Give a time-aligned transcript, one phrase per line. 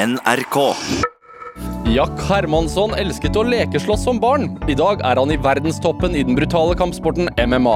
[0.00, 0.56] NRK.
[1.92, 4.46] Jack Hermansson elsket å lekeslåss som barn.
[4.70, 7.74] I dag er han i verdenstoppen i den brutale kampsporten MMA.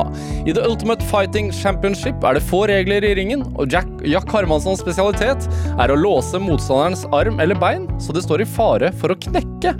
[0.48, 4.80] I The Ultimate Fighting Championship er det få regler i ringen, og Jack, Jack Hermanssons
[4.80, 9.20] spesialitet er å låse motstanderens arm eller bein så det står i fare for å
[9.28, 9.76] knekke.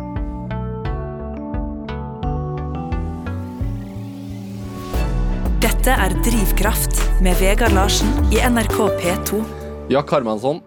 [5.64, 9.63] Dette er Drivkraft med Vegard Larsen i NRK P2.
[9.92, 10.62] Jack Hermansson,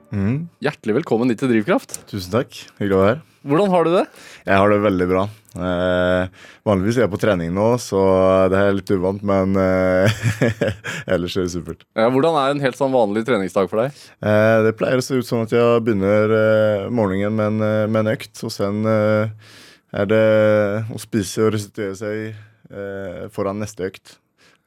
[0.64, 1.98] hjertelig velkommen hit til Drivkraft.
[2.10, 2.54] Tusen takk.
[2.78, 3.22] Hyggelig å være her.
[3.48, 4.04] Hvordan har du det?
[4.46, 5.24] Jeg har det veldig bra.
[5.58, 8.02] Eh, vanligvis er jeg på trening nå, så
[8.52, 10.20] det er litt uvant, men eh,
[11.16, 11.86] ellers er det supert.
[11.98, 13.98] Ja, hvordan er en helt sånn vanlig treningsdag for deg?
[14.22, 17.88] Eh, det pleier å se ut sånn at jeg begynner eh, morgenen med en, eh,
[17.90, 19.52] med en økt, og sen eh,
[19.98, 20.24] er det
[20.94, 24.18] å spise og restituere seg eh, foran neste økt.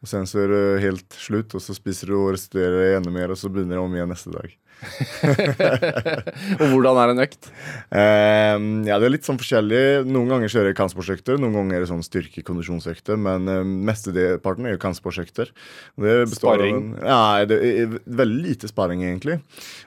[0.01, 3.33] Og sen så er det helt slutt, og så spiser du og restituerer enda mer,
[3.33, 4.55] og så begynner det om igjen neste dag.
[6.61, 7.49] Og hvordan er en økt?
[7.93, 9.83] Um, ja, det er litt sånn forskjellig.
[10.09, 14.77] Noen ganger kjører jeg kampsportsøkter, noen ganger er det sånn styrkekondisjonsøkter, men um, mesteparten er
[14.77, 15.53] jo kampsportsøkter.
[16.01, 16.95] Av Sparring?
[17.05, 19.37] Ja, det er veldig lite sparring, egentlig.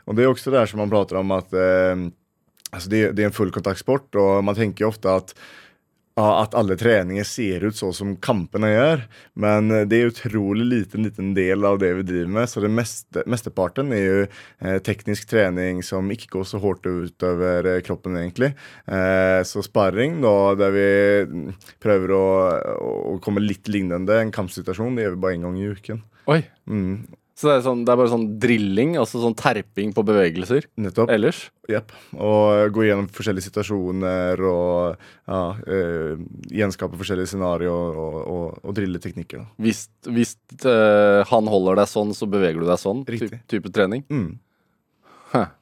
[0.05, 2.11] Og det er også der som man prater om at um,
[2.69, 5.33] altså det, det er en fullkontaktsport, og man tenker jo ofte at
[6.19, 9.05] at alle treninger ser ut så som kampene gjør.
[9.39, 12.49] Men det er utrolig liten liten del av det vi driver med.
[12.49, 17.69] Så det meste, mesteparten er jo eh, teknisk trening som ikke går så hardt utover
[17.71, 18.53] eh, kroppen, egentlig.
[18.85, 20.87] Eh, så sparring, da, der vi
[21.29, 21.49] mm,
[21.83, 22.25] prøver å,
[23.13, 26.03] å komme litt lignende en kampsituasjon, det gjør vi bare én gang i uken.
[26.31, 26.41] Oi.
[26.69, 27.03] Mm,
[27.43, 31.09] Så det er, sånn, det er bare sånn drilling, altså sånn terping på bevegelser nettopp.
[31.11, 31.41] ellers?
[31.67, 31.91] Jepp.
[32.15, 36.21] Og gå gjennom forskjellige situasjoner og ja, øh,
[36.55, 39.43] gjenskape forskjellige scenarioer og, og, og drille teknikker.
[39.43, 39.65] Da.
[39.65, 40.31] Hvis, hvis
[40.63, 43.03] øh, han holder deg sånn, så beveger du deg sånn?
[43.11, 43.41] Riktig.
[43.43, 44.07] Typ, type trening?
[44.07, 44.39] Mm.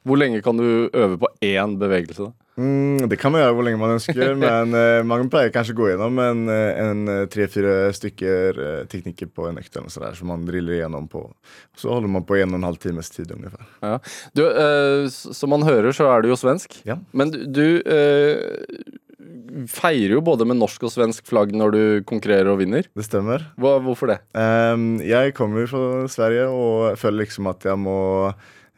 [0.06, 2.30] Hvor lenge kan du øve på én bevegelse?
[2.30, 2.41] da?
[2.56, 5.78] Mm, det kan man gjøre hvor lenge man ønsker, men uh, man pleier kanskje å
[5.78, 10.28] gå gjennom en, eh, en eh, tre-fire stykker uh, teknikker på en økt der, som
[10.28, 11.24] man driller igjennom på.
[11.78, 13.64] Så holder man på en og en halv times tid ungefær.
[13.80, 13.94] Ja.
[14.36, 16.82] Du, uh, som man hører, så er du jo svensk.
[16.88, 16.98] Ja.
[17.16, 18.92] Men du, eh,
[19.70, 22.88] feirer jo både med norsk og svensk flagg når du konkurrerer og vinner.
[22.96, 23.44] Det stemmer.
[23.60, 24.18] Hva, hvorfor det?
[24.36, 28.00] Um, jeg kommer fra Sverige og føler liksom at jeg må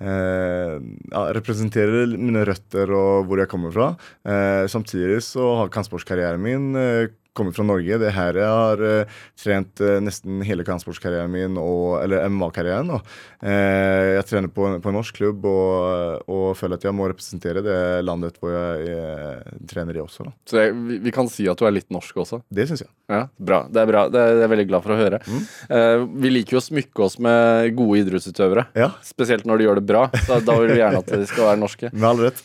[0.04, 0.76] eh,
[1.10, 3.90] ja, representerer mine røtter og hvor jeg kommer fra.
[4.28, 7.98] Eh, samtidig så har kampsportskarrieren min eh, kommet fra Norge.
[8.00, 12.92] Det er her jeg har uh, trent uh, nesten hele kampsportskarrieren min, og, eller MMA-karrieren.
[12.94, 13.00] da.
[13.44, 17.08] Eh, jeg trener på, en- på en norsk klubb og, og føler at jeg må
[17.10, 20.24] representere det landet hvor jeg eh, trener i også.
[20.28, 20.32] da.
[20.48, 22.40] Så jeg, vi, vi kan si at du er litt norsk også.
[22.54, 22.90] Det syns jeg.
[23.12, 23.64] Ja, bra.
[23.68, 24.06] Det er bra.
[24.08, 25.20] Det er jeg veldig glad for å høre.
[25.68, 28.68] Eh, vi liker jo å smykke oss med gode idrettsutøvere.
[28.78, 30.06] Ja, Spesielt når de gjør det bra.
[30.30, 31.90] Da, da vil vi gjerne at de skal være norske.
[31.98, 32.40] med all rett.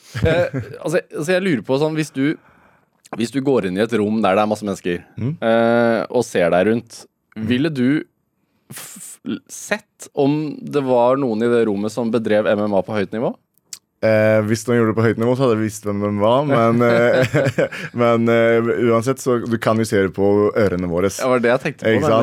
[0.84, 2.26] Altså, altså jeg lurer på sånn Hvis du
[3.18, 5.38] Hvis du går inn i et rom der det er masse mennesker, Mm.
[5.42, 7.06] eh, og ser deg rundt,
[7.36, 8.04] ville du
[9.50, 13.32] sett om det var noen i det rommet som bedrev MMA på høyt nivå?
[14.00, 16.46] Eh, hvis noen gjorde det på høyt nivå, så hadde jeg visst hvem de var.
[16.48, 17.40] Men, eh,
[18.02, 21.12] men eh, uansett, så du kan jo se det på ørene våre.
[21.12, 22.20] Det var det jeg tenkte på.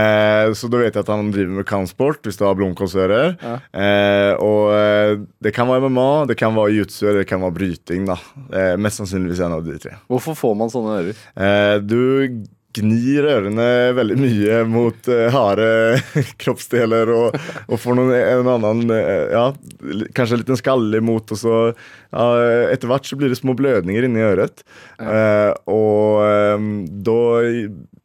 [0.00, 3.34] Eh, så da vet jeg at han driver med kampsport, hvis du har blomkålsører.
[3.42, 3.56] Ja.
[3.72, 7.56] Eh, og eh, det kan være MMA, det kan være jutsu, eller det kan være
[7.58, 8.08] bryting.
[8.08, 8.16] da.
[8.48, 9.98] Eh, mest sannsynligvis en av de tre.
[10.10, 11.20] Hvorfor får man sånne ører?
[11.36, 12.00] Eh, du
[12.76, 13.66] gnir ørene
[13.96, 15.66] veldig mye mot uh, harde
[16.42, 19.46] kroppsdeler og, og får noen, en annen eh, Ja,
[20.16, 22.26] kanskje en liten skalle imot, og så ja,
[22.70, 24.64] Etter hvert så blir det små blødninger inni øret.
[24.98, 26.22] Uh, og
[26.58, 26.70] um,
[27.06, 27.18] da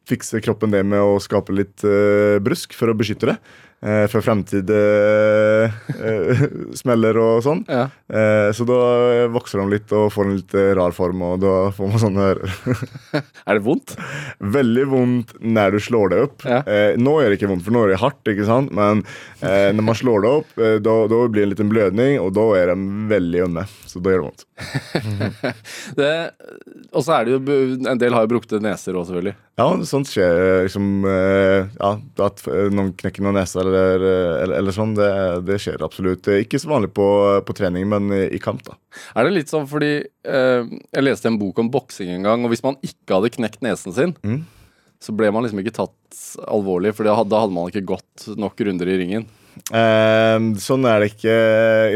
[0.06, 3.38] fikser kroppen det med å skape litt uh, brusk for å beskytte det.
[3.84, 5.64] Eh, fremtid fremtidige
[6.00, 6.44] eh,
[6.74, 7.60] smeller og sånn.
[7.68, 7.82] Ja.
[8.08, 8.78] Eh, så da
[9.34, 12.24] vokser de litt og får en litt eh, rar form, og da får man sånne
[12.30, 12.54] ører.
[13.46, 13.92] Er det vondt?
[14.40, 16.46] Veldig vondt når du slår det opp.
[16.48, 16.62] Ja.
[16.64, 18.72] Eh, nå er det ikke vondt, for nå er det hardt, ikke sant?
[18.76, 19.04] men
[19.44, 22.32] eh, når man slår det opp, eh, da, da blir det en liten blødning, og
[22.36, 23.66] da er de veldig ømme.
[23.86, 24.46] Så da gjør det vondt.
[25.96, 26.12] Det,
[26.96, 27.56] og så er det jo
[27.90, 29.34] En del har jo brukte neser òg, selvfølgelig.
[29.56, 31.94] Ja, sånt skjer eh, liksom eh, Ja,
[32.26, 35.08] at eh, noen knekker noen nese eller, eh, eller, eller sånn, det,
[35.48, 36.28] det skjer absolutt.
[36.40, 37.06] Ikke så vanlig på,
[37.46, 38.76] på trening, men i, i kamp, da.
[39.16, 40.62] Er det litt sånn fordi eh,
[40.94, 43.92] Jeg leste en bok om boksing en gang, og hvis man ikke hadde knekt nesen
[43.96, 44.44] sin, Mm.
[45.02, 48.88] så ble man liksom ikke tatt alvorlig, for da hadde man ikke gått nok runder
[48.88, 49.26] i ringen.
[49.56, 51.34] Eh, sånn er det ikke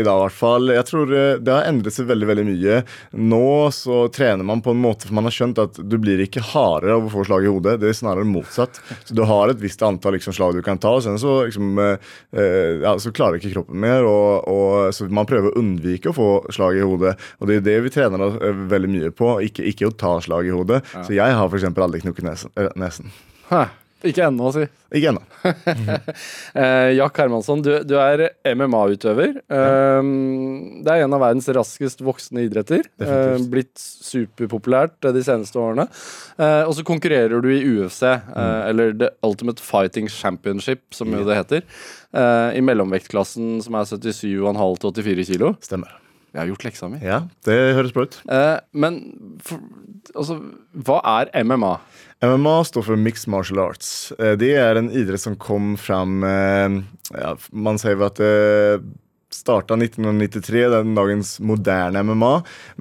[0.01, 0.71] i dag, i hvert fall.
[0.75, 2.79] Jeg tror eh, det har endret seg veldig veldig mye.
[3.21, 3.43] Nå
[3.75, 6.97] så trener man på en måte for man har skjønt at du blir ikke hardere
[6.97, 7.77] av å få slag i hodet.
[7.83, 8.81] Det er snarere motsatt.
[9.05, 11.75] Så Du har et visst antall liksom, slag du kan ta, og sen så, liksom,
[11.85, 14.09] eh, eh, ja, så klarer ikke kroppen mer.
[14.09, 17.17] Og, og, så man prøver å unnvike å få slag i hodet.
[17.41, 19.37] Og det er det vi trener eh, veldig mye på.
[19.47, 20.83] Ikke, ikke å ta slag i hodet.
[20.97, 21.69] Så jeg har f.eks.
[21.71, 22.57] aldri knukket nesen.
[22.57, 23.13] eh, nesen.
[23.51, 23.69] Hæ.
[24.07, 24.63] Ikke ennå, si.
[24.97, 25.23] Ikke ennå.
[26.51, 28.23] Eh, Jack Hermansson, du, du er
[28.57, 29.37] MMA-utøver.
[29.45, 30.09] Eh,
[30.85, 32.83] det er en av verdens raskest voksende idretter.
[33.01, 35.87] Eh, blitt superpopulært eh, de seneste årene.
[36.41, 38.69] Eh, og så konkurrerer du i UFC, eh, Mm.
[38.71, 41.63] eller The Ultimate Fighting Championship, som jo det heter.
[42.57, 45.53] I mellomvektklassen som er 77,5 til 84 kilo.
[45.63, 45.93] Stemmer.
[46.31, 47.01] Jeg har gjort leksa mi.
[47.03, 48.21] Ja, det høres bra ut.
[48.31, 49.01] Eh, men
[49.43, 49.59] for,
[50.15, 50.37] altså,
[50.87, 51.73] hva er MMA?
[52.23, 54.13] MMA står for Mixed Martial Arts.
[54.19, 56.79] Eh, Det er en idrett som kom fram eh,
[57.17, 58.83] ja, Man sier vel at det
[59.31, 62.33] starta 1993, den dagens moderne MMA.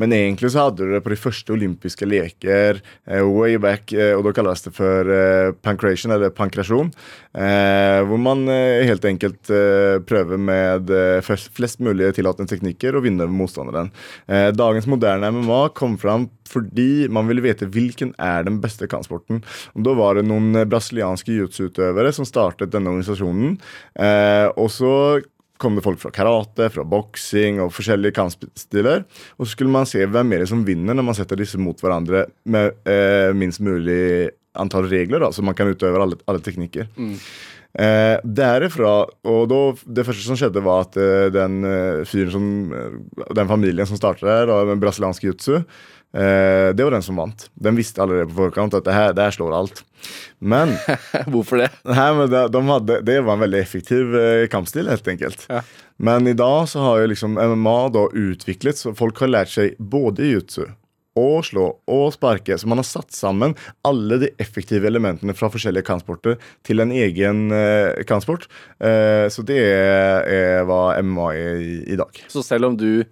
[0.02, 4.16] Men egentlig så hadde du det på de første olympiske leker eh, way back, eh,
[4.18, 6.92] og da kalles det for eh, pancration, eller pankrasjon.
[7.30, 9.50] Hvor man helt enkelt
[10.10, 10.90] prøver med
[11.24, 13.92] flest, mulig tillatende teknikker å vinne motstanderen.
[14.58, 19.44] Dagens moderne MMA kom fram fordi man ville vite hvilken er den beste kampsporten.
[19.78, 23.60] Og Da var det noen brasilianske jiu-jitsu-utøvere som startet denne organisasjonen.
[24.58, 24.94] Og så
[25.60, 29.06] kom det folk fra karate, fra boksing og forskjellige kampstiler.
[29.38, 31.80] Og så skulle man se hvem er det som vinner når man setter disse mot
[31.84, 36.90] hverandre med eh, minst mulig antall regler, da, så man kan utøve alle, alle teknikker.
[37.70, 38.94] Eh, derifra,
[39.30, 43.52] og da, Det første som skjedde, var at eh, den eh, fyren som eh, Den
[43.52, 45.60] familien som startet der, da, med brasiliansk jutsu,
[46.14, 47.48] eh, det var den som vant.
[47.54, 49.84] Den visste allerede på forkant at det her, det her slår alt.
[50.40, 50.76] Men,
[51.32, 51.70] Hvorfor det?
[51.88, 55.46] nei, men de, de hadde, det var en veldig effektiv uh, kampstil, helt enkelt.
[55.52, 55.64] Ja.
[56.00, 59.76] Men i dag så har jo liksom MMA da utviklet, så folk har lært seg
[59.80, 60.64] både jutsu
[61.20, 62.58] og slå og sparke.
[62.58, 63.56] Så man har satt sammen
[63.88, 68.48] alle de effektive elementene fra forskjellige kampsporter til en egen eh, kampsport.
[68.80, 72.24] Eh, så det er, er hva MMA er i, i dag.
[72.32, 73.04] Så selv om du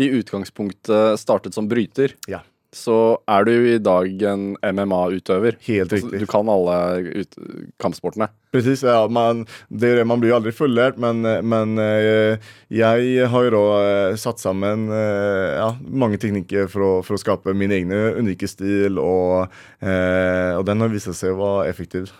[0.00, 2.40] i utgangspunktet startet som bryter, Ja.
[2.72, 5.56] så er du i dag en MMA-utøver.
[5.66, 6.20] Helt Altså, riktig.
[6.22, 6.76] Du kan alle
[7.24, 7.34] ut
[7.82, 8.28] kampsportene.
[8.54, 12.38] Precis, ja, man, det det, man blir jo aldri fulllært, men, men eh,
[12.70, 17.22] jeg har jo da eh, satt sammen eh, ja, mange teknikker for å, for å
[17.22, 19.50] skape min egen unike stil, og,
[19.82, 22.10] og den har vist seg å være effektiv.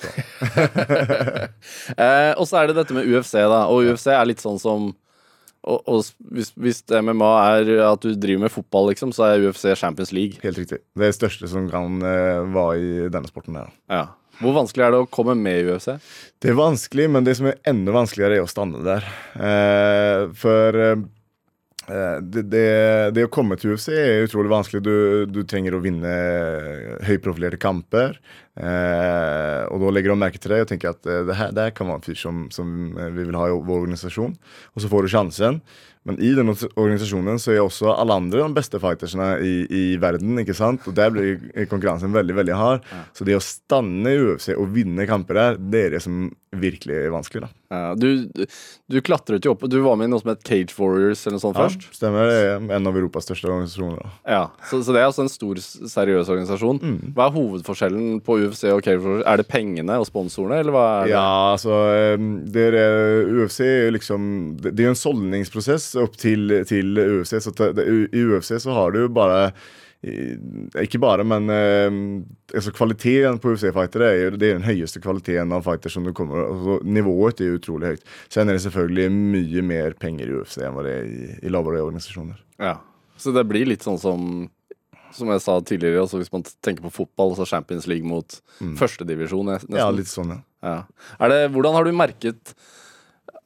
[2.00, 3.64] Eh, og så er det dette med UFC, da.
[3.70, 4.90] Og UFC er litt sånn som
[5.68, 9.66] og, og hvis, hvis MMA er at du driver med fotball, liksom, så er UFC
[9.76, 10.40] Champions League.
[10.44, 10.80] Helt riktig.
[10.96, 13.58] Det er det største som kan uh, være i denne sporten.
[13.60, 13.68] her.
[13.92, 14.06] Ja.
[14.40, 15.90] Hvor vanskelig er det å komme med i UFC?
[16.40, 19.04] Det er vanskelig, men det som er enda vanskeligere, er å stande der.
[19.36, 21.02] Uh, for eh,
[22.22, 22.66] det, det,
[23.16, 24.82] det å komme til UFC er utrolig vanskelig.
[24.84, 24.94] Du,
[25.30, 26.12] du trenger å vinne
[27.06, 28.18] høyprofilerte kamper.
[28.60, 31.68] Eh, og da legger de merke til deg og tenker at eh, det her, det
[31.68, 34.34] her kan være en fyr som, som eh, vi vil ha i vår organisasjon.
[34.74, 35.60] Og så får du sjansen.
[36.08, 40.38] Men i den organisasjonen så er også alle andre de beste fightersene i, i verden.
[40.40, 40.86] ikke sant?
[40.88, 42.86] Og der blir konkurransen veldig veldig hard.
[43.16, 46.96] Så det å stande i UFC og vinne kamper der, det er det som virkelig
[46.96, 47.44] er vanskelig.
[47.44, 47.56] da.
[47.70, 48.26] Ja, du,
[48.90, 51.44] du, klatret jo opp, du var med i noe som het Cage Warriors eller noe
[51.44, 51.84] sånt først.
[51.94, 52.26] Stemmer.
[52.26, 54.00] Det er en av Europas største organisasjoner.
[54.00, 54.10] da.
[54.34, 56.80] Ja, så, så det er altså en stor, seriøs organisasjon.
[56.82, 57.12] Mm.
[57.14, 59.22] Hva er hovedforskjellen på UFC og Cage Warriors?
[59.30, 61.14] Er det pengene og sponsorene, eller hva er det?
[61.14, 61.78] Ja, altså
[62.18, 64.26] um, det er, eh, UFC er jo liksom
[64.64, 65.02] Det er jo en
[65.98, 67.36] opp til, til UFC.
[67.42, 69.50] Så I UFC så har du bare
[70.00, 71.96] ikke bare, men eh,
[72.56, 76.14] altså kvaliteten på UFC-fightere er jo det er den høyeste kvaliteten av fighter som du
[76.16, 78.06] kommer altså, Nivået er utrolig høyt.
[78.32, 81.52] Så er det selvfølgelig mye mer penger i UFC enn hva det er i, i
[81.52, 82.40] lavere organisasjoner.
[82.62, 82.78] Ja.
[83.20, 84.48] Så det blir litt sånn som
[85.12, 88.36] Som jeg sa tidligere, altså hvis man tenker på fotball, så Champions League mot
[88.78, 89.48] førstedivisjon.
[89.50, 89.74] nesten.
[89.74, 90.38] Ja, litt sånn, ja.
[90.62, 91.26] Ja.
[91.28, 92.54] Det, hvordan har du merket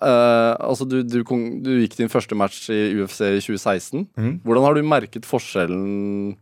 [0.04, 1.20] eh, Altså, du, du,
[1.64, 4.06] du gikk din første match i UFC i 2016.
[4.16, 4.32] Mm.
[4.44, 6.34] Hvordan har du merket forskjellen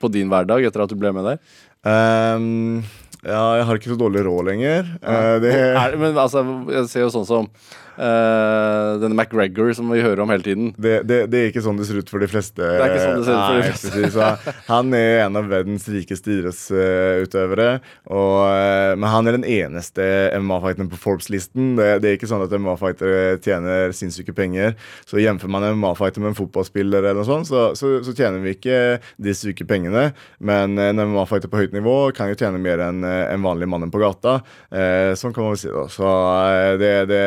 [0.00, 1.40] på din hverdag etter at du ble med der?
[1.84, 2.80] Um,
[3.24, 4.88] ja, jeg har ikke så dårlig råd lenger.
[5.04, 7.50] Uh, det, Er, men altså, jeg ser jo sånn som
[7.98, 10.72] eh, denne McGregor som vi hører om hele tiden.
[10.76, 12.62] det, det, det er ikke sånn det ser ut for de fleste.
[12.62, 13.92] Det er ikke sånn det ser ut for de fleste.
[13.94, 14.14] precis.
[14.14, 17.68] Så han er en av verdens rikeste idrettsutøvere.
[18.10, 20.08] Og, eh, men han er den eneste
[20.38, 21.74] MMA-fighteren på Forbes-listen.
[21.78, 24.74] Det, det er ikke sånn at MMA-fightere tjener sinnssyke penger.
[25.08, 28.42] Så Jevnfører man en MMA-fighter med en fotballspiller, eller noe sånt, så, så, så tjener
[28.44, 28.78] vi ikke
[29.22, 30.10] de syke pengene.
[30.44, 33.92] Men en MMA-fighter på høyt nivå kan jo tjene mer enn eh, en vanlig mannen
[33.92, 34.38] på gata.
[34.70, 35.72] Eh, sånn kan man vel si.
[35.72, 37.22] da Så eh, det, det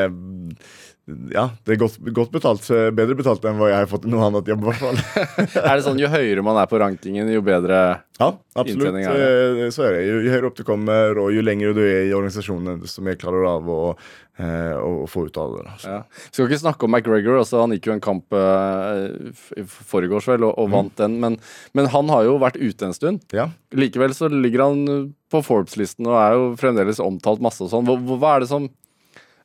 [1.31, 2.65] ja, det er godt, godt betalt.
[2.75, 4.97] eh, Bedre betalt enn hva jeg har fått i noe annet jobb, i hvert fall.
[5.63, 7.77] Er det sånn jo høyere man er på rankingen, jo bedre
[8.19, 8.89] Ja, absolutt.
[8.89, 9.21] Inntjening er
[9.61, 9.69] det?
[9.71, 10.01] Så er det.
[10.09, 13.15] Jo, jo høyere opp du kommer, og jo lenger du er i organisasjonen, desto mer
[13.21, 15.63] klarer du av å, å, å få ut av det.
[15.71, 15.85] Altså.
[15.87, 16.01] Så- Ja.
[16.33, 17.37] Skal ikke snakke om McGregor.
[17.39, 19.07] Altså, han gikk jo en kamp uh,
[19.55, 21.15] i forgårs vel, og, og vant den.
[21.23, 21.37] Men,
[21.77, 23.23] men han har jo vært ute en stund.
[23.31, 23.47] Ja.
[23.71, 24.83] Likevel så ligger han
[25.31, 27.87] på Forbes-listen og er jo fremdeles omtalt masse og sånn.
[27.87, 28.67] Hva, hva er det som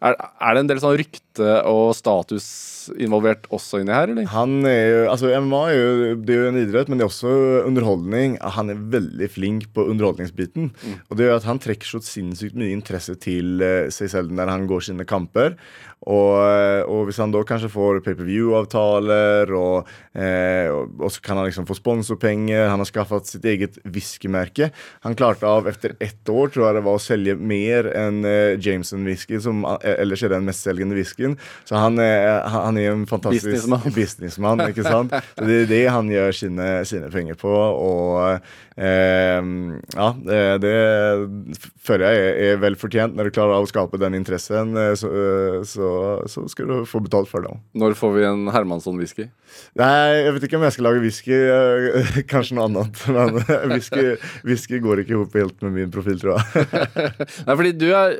[0.02, 2.46] er, er det en del sånn rykte og status
[2.98, 4.26] involvert også inni her, eller?
[4.32, 7.12] Han er jo, altså MMA er jo, det er jo en idrett, men det er
[7.12, 7.34] også
[7.68, 8.34] underholdning.
[8.56, 10.72] Han er veldig flink på underholdningsbiten.
[11.06, 14.50] Og det gjør at han trekker så sinnssykt mye interesse til eh, seg selv når
[14.50, 15.54] han går sine kamper.
[16.02, 21.38] Og, eh, og hvis han da kanskje får pay-per-view-avtaler, og, eh, og, og så kan
[21.38, 24.70] han liksom få sponsorpenger Han har skaffet sitt eget whiskymerke.
[25.06, 28.56] Han klarte av etter ett år tror jeg det var å selge mer enn eh,
[28.62, 31.36] Jameson whisky, som eh, ellers er den mestselgende whiskyen.
[31.68, 33.94] Så han, er- han er en fantastisk Businessman.
[33.98, 35.14] businessmann, ikke sant?
[35.38, 37.52] Så det er det han gjør sine, sine penger på.
[37.52, 38.18] Og
[38.76, 39.38] eh,
[39.94, 40.76] ja, det, det
[41.86, 43.16] føler jeg er, er vel fortjent.
[43.18, 45.10] Når du klarer av å skape den interessen, så,
[45.68, 47.52] så, eh, så, så skal du få betalt for det.
[47.78, 49.28] Når får vi en Hermansson-whisky?
[49.78, 49.90] Nei,
[50.24, 51.34] jeg vet ikke om jeg skal lage whisky.
[51.36, 53.02] eh, Kanskje noe annet.
[53.12, 53.40] Men
[53.74, 54.06] whisky,
[54.48, 56.68] whisky går ikke ihop helt med min profil, tror jeg.
[57.46, 58.18] Nei, fordi du er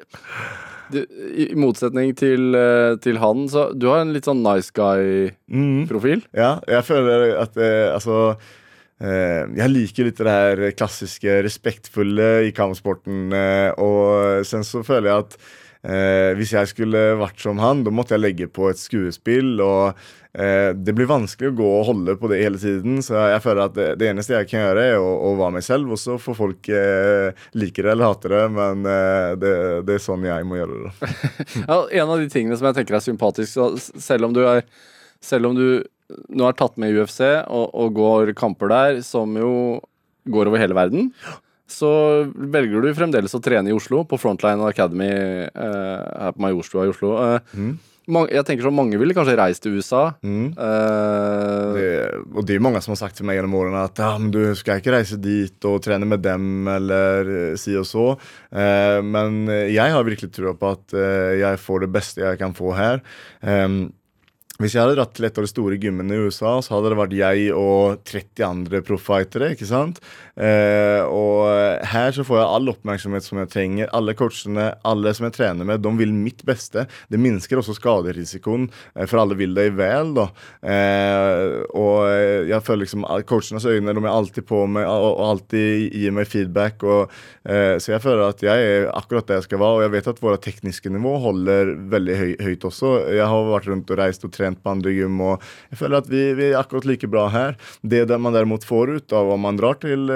[0.93, 0.99] du,
[1.33, 6.25] I i motsetning til, eh, til han, så du har en litt sånn nice guy-profil.
[6.37, 8.19] Ja, jeg føler at eh, altså
[9.01, 13.33] eh, Jeg liker litt det her klassiske respektfulle i kampsporten.
[13.33, 15.39] Eh, og sen så føler jeg at
[15.87, 19.55] eh, hvis jeg skulle vært som han, da måtte jeg legge på et skuespill.
[19.63, 19.99] Og
[20.39, 23.01] eh, det blir vanskelig å gå og holde på det hele tiden.
[23.05, 25.67] Så jeg føler at det, det eneste jeg kan gjøre, er å, å være meg
[25.67, 25.95] selv.
[25.95, 29.55] Og så får folk eh, like det eller hate det, men eh, det,
[29.89, 31.13] det er sånn jeg må gjøre det.
[31.69, 33.59] Ja, en av de tingene som jeg tenker er sympatisk,
[34.03, 34.65] selv om du er
[35.23, 35.85] Selv om du
[36.35, 39.53] nå er tatt med i UFC og, og går kamper der, som jo
[40.33, 41.11] går over hele verden,
[41.73, 41.93] så
[42.33, 46.93] velger du fremdeles å trene i Oslo, på Frontline Academy eh, her på Majorstua i
[46.93, 47.17] Oslo.
[47.23, 47.73] Eh, Mm.
[48.09, 50.15] mange, jeg tenker så Mange ville kanskje reist til USA.
[50.27, 50.49] Mm.
[50.59, 54.19] Eh, Det, og det er mange som har sagt til meg gjennom årene at ah,
[54.19, 58.07] men du skal ikke reise dit og trene med dem eller eh, si og så.
[58.53, 62.55] Eh, men jeg har virkelig trua på at eh, jeg får det beste jeg kan
[62.59, 63.03] få her.
[63.43, 63.93] Em,
[64.61, 66.99] hvis jeg hadde dratt til et av de store gymmene i USA, så hadde det
[67.01, 69.49] vært jeg og 30 andre profffightere.
[69.57, 69.99] ikke sant?
[70.33, 73.91] Eh, og her så får jeg all oppmerksomhet som jeg trenger.
[73.97, 76.87] Alle coachene, alle som jeg trener med, de vil mitt beste.
[77.13, 80.15] Det minsker også skaderisikoen, eh, for alle vil deg vel.
[80.17, 80.29] da.
[80.63, 86.15] Eh, og jeg føler liksom coachenes øyne de er alltid på meg og, alltid gir
[86.17, 86.83] meg feedback.
[86.83, 87.11] og
[87.45, 90.11] eh, Så jeg føler at jeg er akkurat der jeg skal være, og jeg vet
[90.13, 92.95] at våre tekniske nivå holder veldig høy, høyt også.
[93.13, 96.09] Jeg har vært rundt og reist og trent på andre gym, og jeg føler at
[96.09, 97.57] vi, vi er akkurat like bra her.
[97.83, 100.09] Det man derimot får ut av om man drar til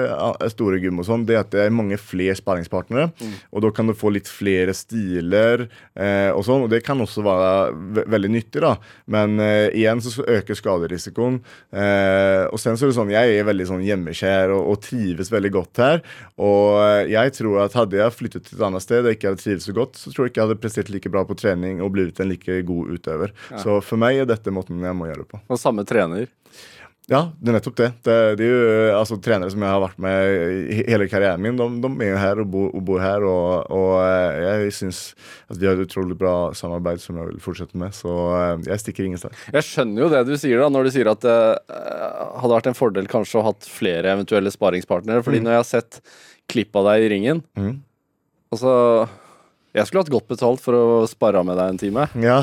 [0.51, 3.09] store gym, og sånn, det er at det er mange flere sparringspartnere.
[3.51, 7.23] Og da kan du få litt flere stiler eh, og sånn, og det kan også
[7.25, 7.51] være
[7.97, 8.75] ve veldig nyttig, da.
[9.13, 11.39] Men eh, igjen så øker skaderisikoen.
[11.71, 15.31] Eh, og sen så er det sånn, jeg er veldig sånn hjemmekjær og, og trives
[15.33, 16.03] veldig godt her.
[16.41, 19.43] Og eh, jeg tror at hadde jeg flyttet til et annet sted og ikke hadde
[19.43, 21.93] trivdes så godt, så tror jeg ikke jeg hadde prestert like bra på trening og
[21.97, 23.35] blitt en like god utøver.
[23.61, 25.43] Så for meg er dette måten jeg må gjøre det på.
[25.47, 26.27] og samme trener.
[27.07, 27.87] Ja, det er nettopp det.
[28.03, 28.55] Det, de jo
[28.97, 31.55] altså, trenere som jeg har vært med hele karrieren min.
[31.55, 34.99] De, de er jo her og bor, og bor her, og, og eh, jeg syns
[35.47, 37.95] at vi har et utrolig bra samarbeid som jeg vil fortsette med.
[37.95, 39.37] Så eh, jeg stikker ingen sted.
[39.55, 41.37] Jeg skjønner jo det du sier da, når du sier at det
[41.79, 45.23] eh, hadde vært en fordel kanskje å hatt flere eventuelle sparingspartnere.
[45.23, 46.01] Fordi når jeg har sett
[46.51, 47.77] klipp av deg i ringen Mhm.
[48.51, 48.73] Altså
[49.77, 52.05] Jeg skulle hatt godt betalt for å spare med deg en time.
[52.23, 52.39] Ja.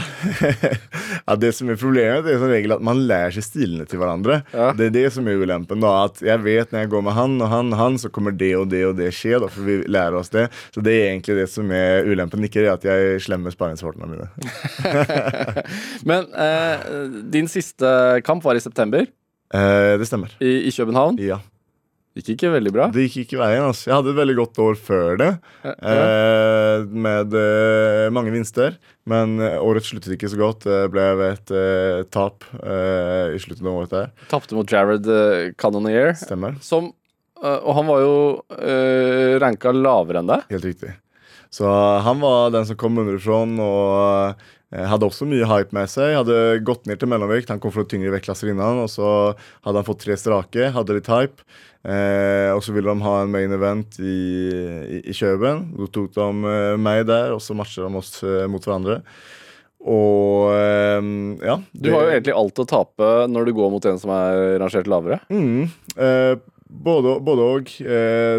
[1.27, 4.01] ja, Det som er problemet, det er som regel at man lærer seg stilene til
[4.03, 4.41] hverandre.
[4.55, 4.71] Ja.
[4.77, 5.83] Det er det som er ulempen.
[5.85, 8.37] da, At jeg vet når jeg går med han og han og han, så kommer
[8.37, 9.41] det og det og det skje.
[9.43, 10.47] da, For vi lærer oss det.
[10.75, 12.45] Så det er egentlig det som er ulempen.
[12.47, 14.31] Ikke det at jeg slemmer slem sparringspartnerne mine.
[16.09, 16.89] Men eh,
[17.35, 17.91] din siste
[18.25, 19.07] kamp var i september
[19.55, 20.33] Eh, det stemmer.
[20.43, 21.19] i, i København.
[21.23, 21.37] Ja.
[22.15, 22.85] Gikk ikke veldig bra.
[22.95, 23.65] Det gikk ikke veien.
[23.67, 23.89] altså.
[23.89, 25.31] Jeg hadde et veldig godt år før det,
[25.67, 25.73] Ja.
[25.83, 28.77] eh, med eh, mange vinster.
[29.11, 30.63] Men eh, året sluttet ikke så godt.
[30.63, 34.13] Det ble et eh, tap eh, i slutten av året der.
[34.31, 36.15] Tapte mot Jared eh, Cannonier.
[36.15, 36.55] Stemmer.
[36.63, 36.93] Som
[37.45, 38.13] Og han var jo
[38.57, 40.47] uh, ranka lavere enn deg.
[40.55, 40.95] Helt riktig.
[41.53, 41.67] Så
[42.07, 46.15] han var den som kom underfra og hadde også mye hype med seg.
[46.17, 47.51] Hadde gått ned til mellomvekt.
[47.53, 48.81] Han kom fra tyngre vektklasser innan.
[48.87, 49.07] Og så
[49.67, 51.45] hadde han fått tre strake, hadde litt hype.
[51.85, 54.19] Eh, og så ville de ha en main event i,
[54.89, 55.67] i, i Kjøben.
[55.77, 59.03] Da tok de eh, meg der, og så matcha de oss eh, mot hverandre.
[59.85, 61.11] og eh,
[61.45, 61.59] ja.
[61.77, 64.89] Du har jo egentlig alt å tape når du går mot en som er rangert
[64.89, 65.21] lavere.
[65.29, 65.69] Mm,
[66.89, 67.77] både, både og.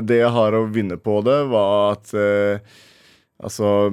[0.10, 2.18] Det jeg har å vinne på det, var at
[3.46, 3.92] Altså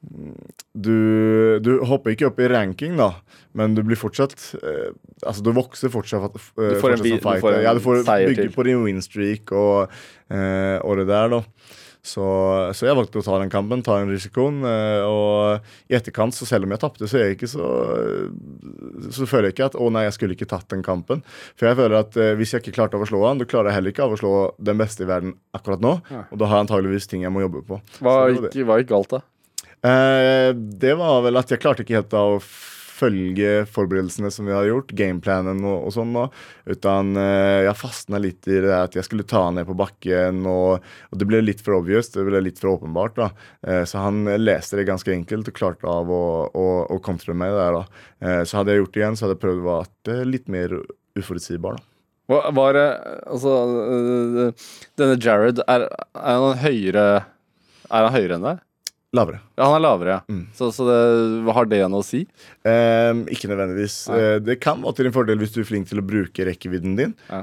[0.00, 3.10] du, du hopper ikke opp i ranking, da,
[3.58, 7.20] men du blir fortsatt eh, Altså, du vokser fortsatt, eh, Du får en fortsatt en,
[7.20, 8.54] som du får en ja, du får bygge til.
[8.54, 9.92] på din winstreak og,
[10.32, 11.42] eh, og det der, da.
[12.00, 12.24] Så,
[12.72, 14.62] så jeg valgte å ta den kampen, ta den risikoen.
[14.64, 17.66] eh, og i etterkant, så selv om jeg tapte, så er jeg ikke så
[19.12, 21.20] Så føler jeg ikke at å nei, jeg skulle ikke tatt den kampen.
[21.60, 23.80] For jeg føler at eh, hvis jeg ikke klarte å slå han, da klarer jeg
[23.80, 24.32] heller ikke av å slå
[24.70, 25.98] den beste i verden akkurat nå.
[26.08, 26.24] Ja.
[26.30, 27.82] Og da har jeg antageligvis ting jeg må jobbe på.
[28.00, 29.20] Hva gikk galt, da?
[29.86, 32.40] Eh, det var vel at jeg klarte ikke helt å
[33.00, 36.12] følge forberedelsene som vi har gjort, gameplanen og, og sånn.
[36.20, 36.36] Og,
[36.70, 40.84] Utan uh, jeg fastna litt i det at jeg skulle ta ned på bakken, og,
[41.10, 43.16] og det ble litt for obvious, det ble litt for åpenbart.
[43.18, 43.30] da.
[43.64, 47.80] Uh, så han leste det ganske enkelt og klarte av å, å, kontre meg der.
[47.80, 48.02] da.
[48.20, 50.80] Uh, så hadde jeg gjort det igjen, så hadde jeg prøvd å være litt mer
[51.18, 51.80] uforutsigbar.
[51.80, 51.86] da.
[52.30, 52.88] Var det
[53.26, 53.52] Altså,
[55.00, 57.06] denne Jared, er, er han høyere
[57.90, 58.60] Er han høyere enn deg?
[59.10, 59.40] Lavere.
[59.58, 60.16] Ja, han er lavere.
[60.30, 60.42] Mm.
[60.54, 60.98] Så, så det,
[61.56, 62.20] har det noe å si?
[62.62, 63.96] Um, ikke nødvendigvis.
[64.14, 66.94] Eh, det kan være til din fordel hvis du er flink til å bruke rekkevidden
[66.94, 67.16] din.
[67.26, 67.40] Ja.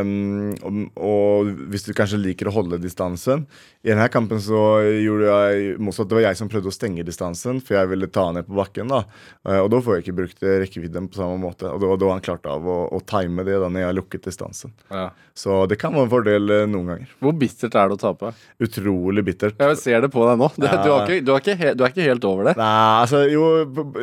[0.00, 3.44] Um, og, og hvis du kanskje liker å holde distansen.
[3.84, 6.08] I denne kampen så gjorde jeg motsatt.
[6.08, 8.56] Det var jeg som prøvde å stenge distansen, for jeg ville ta han ned på
[8.56, 8.88] bakken.
[8.94, 9.02] da.
[9.44, 11.68] Eh, og da får jeg ikke brukt rekkevidden på samme måte.
[11.68, 14.30] Og da, da var han klart av å, å time det da når jeg lukket
[14.32, 14.72] distansen.
[14.88, 15.10] Ja.
[15.36, 17.12] Så det kan være en fordel eh, noen ganger.
[17.20, 18.32] Hvor bittert er det å tape?
[18.64, 19.60] Utrolig bittert.
[19.60, 20.48] Jeg ser det på deg nå.
[20.62, 20.78] Du, Ja.
[20.78, 22.52] du, har ikke, du, har ikke du er ikke helt over det.
[22.60, 23.46] Nei, altså jo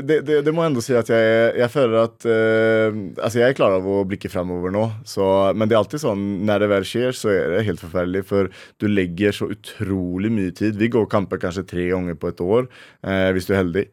[0.03, 3.53] Det, det, det må jeg enda si at jeg, jeg føler at uh, Altså jeg
[3.53, 5.25] er klar av å blikke fremover nå, så,
[5.55, 8.23] men det er alltid sånn når det vel skjer, så er det helt forferdelig.
[8.29, 8.49] For
[8.81, 10.77] du legger så utrolig mye tid.
[10.79, 12.67] Vi går kamper kanskje tre ganger på et år,
[13.07, 13.85] uh, hvis du er heldig.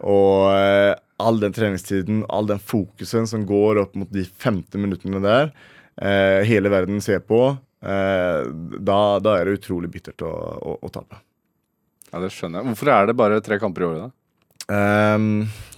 [0.00, 5.20] Og uh, all den treningstiden, all den fokusen som går opp mot de 15 minuttene
[5.24, 5.52] der,
[6.48, 7.38] hele verden ser på,
[7.78, 11.20] da, da er det utrolig bittert å, å, å tape.
[12.14, 12.70] Ja, det skjønner jeg.
[12.70, 14.04] Hvorfor er det bare tre kamper i året?
[14.06, 14.12] da?
[14.70, 15.24] Um,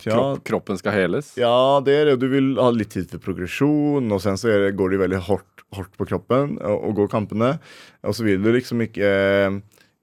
[0.05, 1.33] ja, Kropp, kroppen skal heles?
[1.41, 2.19] Ja, det er det.
[2.21, 5.65] Du vil ha litt tid til progresjon, og sen så det, går de veldig hardt,
[5.75, 7.55] hardt på kroppen og, og går kampene.
[8.05, 9.57] Og så vil du liksom ikke eh,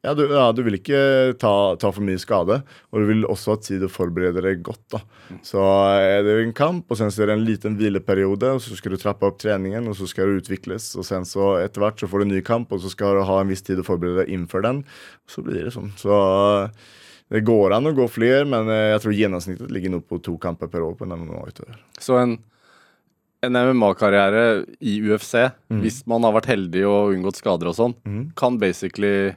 [0.04, 1.00] ja, du, ja, du vil ikke
[1.40, 2.58] ta, ta for mye skade,
[2.92, 4.82] og du vil også ha tid til å forberede deg godt.
[4.92, 5.00] da.
[5.48, 5.64] Så
[5.96, 8.96] er det en kamp, og sen så er det en liten hvileperiode, og så skal
[8.96, 12.10] du trappe opp treningen, og så skal du utvikles, og sen så etter hvert så
[12.12, 14.26] får du en ny kamp, og så skal du ha en viss tid å forberede
[14.26, 14.82] deg innenfor den.
[15.32, 15.94] Så blir det sånn.
[16.00, 16.12] Så
[17.32, 20.36] det går an å gå flere, men eh, jeg tror gjennomsnittet ligger nå på to
[20.42, 21.80] kamper per år på en MMA utøver.
[22.04, 22.36] Så en,
[23.48, 24.44] en MMA-karriere
[24.84, 25.80] i UFC, Mm.
[25.82, 28.26] hvis man har vært heldig og unngått skader og sånn, mm.
[28.38, 29.32] kan basically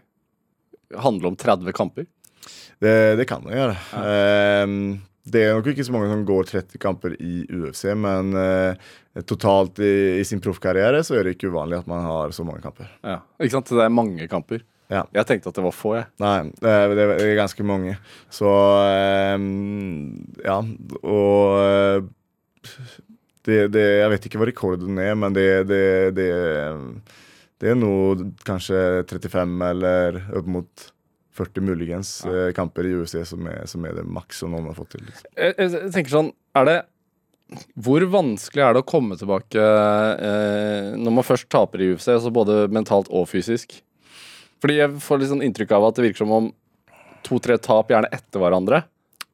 [0.95, 2.07] handle om 30 kamper?
[2.79, 3.77] Det, det kan man gjøre.
[4.05, 4.79] Ehm,
[5.27, 8.89] det er nok ikke så mange som går 30 kamper i UFC, men eh,
[9.27, 12.63] totalt i, i sin proffkarriere så er det ikke uvanlig at man har så mange
[12.65, 12.91] kamper.
[13.03, 13.73] Ja, ikke sant?
[13.73, 14.63] Det er mange kamper.
[14.93, 15.03] Ja.
[15.17, 16.07] Jeg tenkte at det var få, jeg.
[16.23, 17.97] Nei, det er, det er ganske mange.
[18.31, 18.53] Så
[18.87, 20.13] ehm,
[20.45, 20.61] ja,
[21.03, 22.07] og eh,
[23.47, 25.83] det, det, Jeg vet ikke hva rekorden er, men det, det,
[26.17, 26.31] det,
[27.63, 27.93] det er nå
[28.47, 30.91] kanskje 35 eller opp mot
[31.37, 34.77] 40 muligens eh, kamper i UFC som er, som er det maks som noen har
[34.79, 35.05] fått til.
[35.09, 35.31] Liksom.
[35.37, 35.57] jeg.
[35.61, 36.77] Jeg tenker sånn, er det
[37.79, 42.33] Hvor vanskelig er det å komme tilbake eh, når man først taper i UFC, altså
[42.35, 43.77] både mentalt og fysisk?
[44.65, 46.49] Fordi jeg får litt sånn inntrykk av at det virker som om
[47.27, 48.81] to-tre tap, gjerne etter hverandre,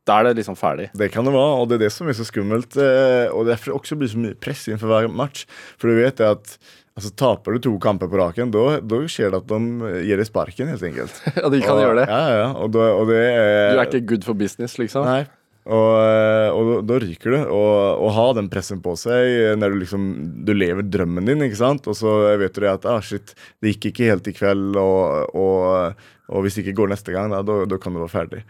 [0.08, 0.88] da er det liksom ferdig.
[0.98, 2.74] Det kan det være, og det er det som er så skummelt.
[2.80, 5.44] eh, Og derfor også blir så mye press innenfor hver match.
[5.78, 6.56] For du vet at
[6.98, 10.72] altså, taper du to kamper på raken, da skjer det at de gir deg sparken,
[10.72, 11.22] helt enkelt.
[11.42, 12.08] Ja, de kan og, gjøre det.
[12.10, 12.50] Ja, ja, ja.
[12.56, 15.08] Og, da, og det er Du er ikke good for business, liksom?
[15.08, 15.24] Nei.
[15.62, 17.38] Og, eh, og da, ryker du.
[17.54, 20.08] Å ha den pressen på seg når du liksom
[20.46, 21.86] Du lever drømmen din, ikke sant?
[21.86, 26.02] Og så vet du at ah, shit, det gikk ikke helt i kveld, og, og,
[26.32, 28.42] og hvis det ikke går neste gang, da, da, kan du være ferdig.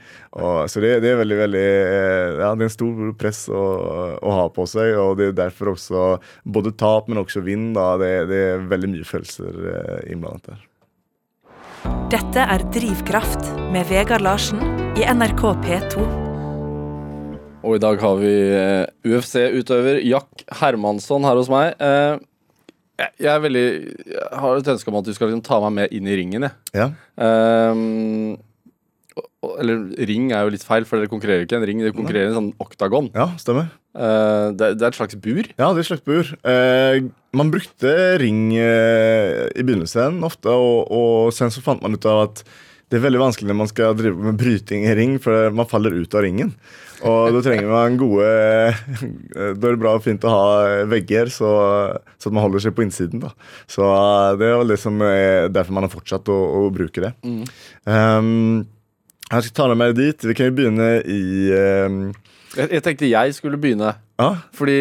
[0.73, 3.63] Så det, det er veldig, veldig eh, Ja, det er en stor press å,
[4.17, 6.09] å ha på seg, og det er derfor også
[6.45, 7.93] både tap, men også vinn, da.
[8.01, 10.69] Det, det er veldig mye følelser eh, innblandet der.
[12.13, 14.61] Dette er Drivkraft med Vegard Larsen
[15.01, 16.22] i NRK P2.
[17.63, 21.75] Og i dag har vi eh, UFC-utøver Jack Hermansson her hos meg.
[21.79, 22.17] Eh,
[23.03, 23.67] jeg, er veldig
[24.13, 26.49] Jeg har et ønske om at du skal liksom ta meg med inn i ringen,
[26.49, 26.55] jeg.
[26.77, 26.89] Ja.
[29.43, 32.31] Og- eller ring er jo litt feil, for dere konkurrerer ikke en ring, dere konkurrerer
[32.31, 33.11] en sånn oktagon.
[33.13, 33.71] ja, stemmer.
[33.99, 35.43] uh, det, det er et slags bur.
[35.59, 36.31] Ja, det er et slags bur.
[36.47, 42.07] Uh, man brukte ring uh, i begynnelsen ofte, og, og sen så fant man ut
[42.07, 42.45] av at
[42.93, 45.95] det er veldig vanskelig når man skal drive med bryting i ring, for man faller
[45.97, 46.51] ut av ringen.
[47.09, 48.27] Og da trenger man gode
[49.33, 50.51] Da er det bra og fint å ha
[50.91, 51.49] vegger, så,
[52.21, 53.25] så man holder seg på innsiden.
[53.25, 53.33] da.
[53.71, 57.03] Så eh, det er vel det som er derfor man har fortsatt å, å bruke
[57.03, 57.11] det.
[57.89, 58.69] Um,
[59.33, 60.29] jeg skal ta deg med dit.
[60.29, 61.23] Vi kan jo begynne i
[61.89, 61.99] um,
[62.59, 64.45] Jeg, jeg tenkte jeg skulle begynne, Ah?
[64.55, 64.79] fordi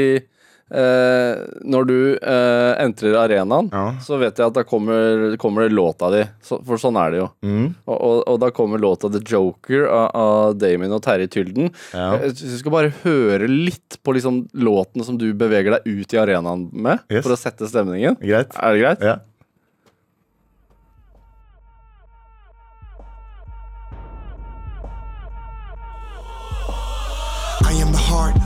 [0.72, 3.84] eh, når du eh, entrer arenaen, ja.
[4.04, 6.24] så vet jeg at da kommer, kommer det låta di.
[6.46, 7.28] Så, for sånn er det jo.
[7.46, 11.72] Mm, Og, og, og da kommer låta The Joker av, av Damien og Terje Tylden.
[11.94, 12.12] ja.
[12.22, 16.20] Jeg jeg skal bare høre litt på liksom låtene som du beveger deg ut i
[16.22, 17.24] arenaen med, Yes.
[17.26, 18.18] for å sette stemningen.
[18.22, 18.54] Greit?
[18.56, 19.02] Er det greit?
[19.06, 19.18] Ja.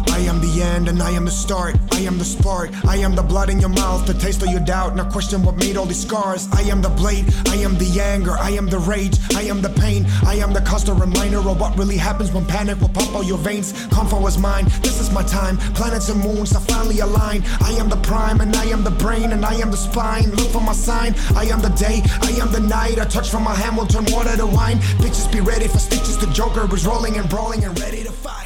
[0.10, 1.76] I am the end, and I am the start.
[1.92, 4.60] I am the spark, I am the blood in your mouth, the taste of your
[4.60, 4.96] doubt.
[4.96, 6.48] Now question what made all these scars.
[6.52, 9.70] I am the blade, I am the anger, I am the rage, I am the
[9.70, 13.26] pain, I am the constant reminder of what really happens when panic will pop out
[13.26, 13.74] your veins.
[13.88, 15.58] Comfort was mine, this is my time.
[15.74, 17.46] Planets and moons are finally aligned.
[17.62, 20.32] I am the prime, and I am the brain, and I am the spine.
[20.32, 22.98] Look for my sign, I am the day, I am the night.
[22.98, 24.78] A touch from my hand will turn water to wine.
[25.02, 28.45] Bitches be ready for stitches, the Joker is rolling and brawling and ready to fight.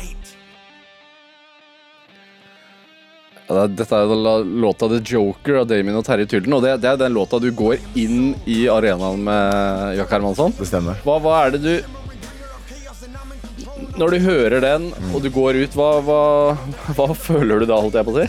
[3.49, 6.99] Ja, Dette er låta The Joker av Damien og Terje Tylden, og det, det er
[7.01, 10.53] den låta du går inn i arenaen med Jack Hermansson.
[10.59, 10.99] Det stemmer.
[11.01, 11.73] Hva, hva er det du
[13.97, 16.21] Når du hører den, og du går ut, hva, hva,
[16.93, 18.27] hva føler du da, holdt jeg på å si?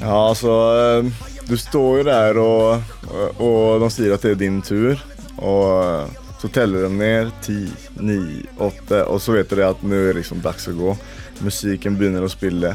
[0.00, 1.12] Ja, altså eh,
[1.48, 2.96] Du står jo der, og,
[3.36, 4.96] og de sier at det er din tur.
[5.36, 7.36] Og eh, så teller de ned.
[7.44, 7.60] Ti,
[8.00, 8.18] ni,
[8.56, 9.04] åtte.
[9.12, 10.96] Og så vet du at nå er det liksom dags å gå.
[11.44, 12.74] Musikken begynner å spille.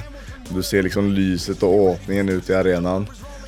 [0.55, 3.07] Du ser liksom lyset og åpningen ut i arenaen.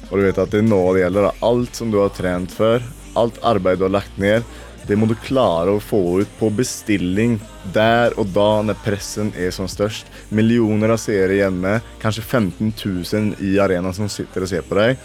[0.10, 1.32] Og du vet at det er nå det gjelder.
[1.46, 2.84] Alt som du har trent for,
[3.20, 4.46] alt arbeid du har lagt ned,
[4.88, 7.38] det må du klare å få ut på bestilling
[7.76, 10.10] der og da når pressen er som størst.
[10.36, 15.00] Millioner av seere hjemme, kanskje 15 000 i arenaen som sitter og ser på deg.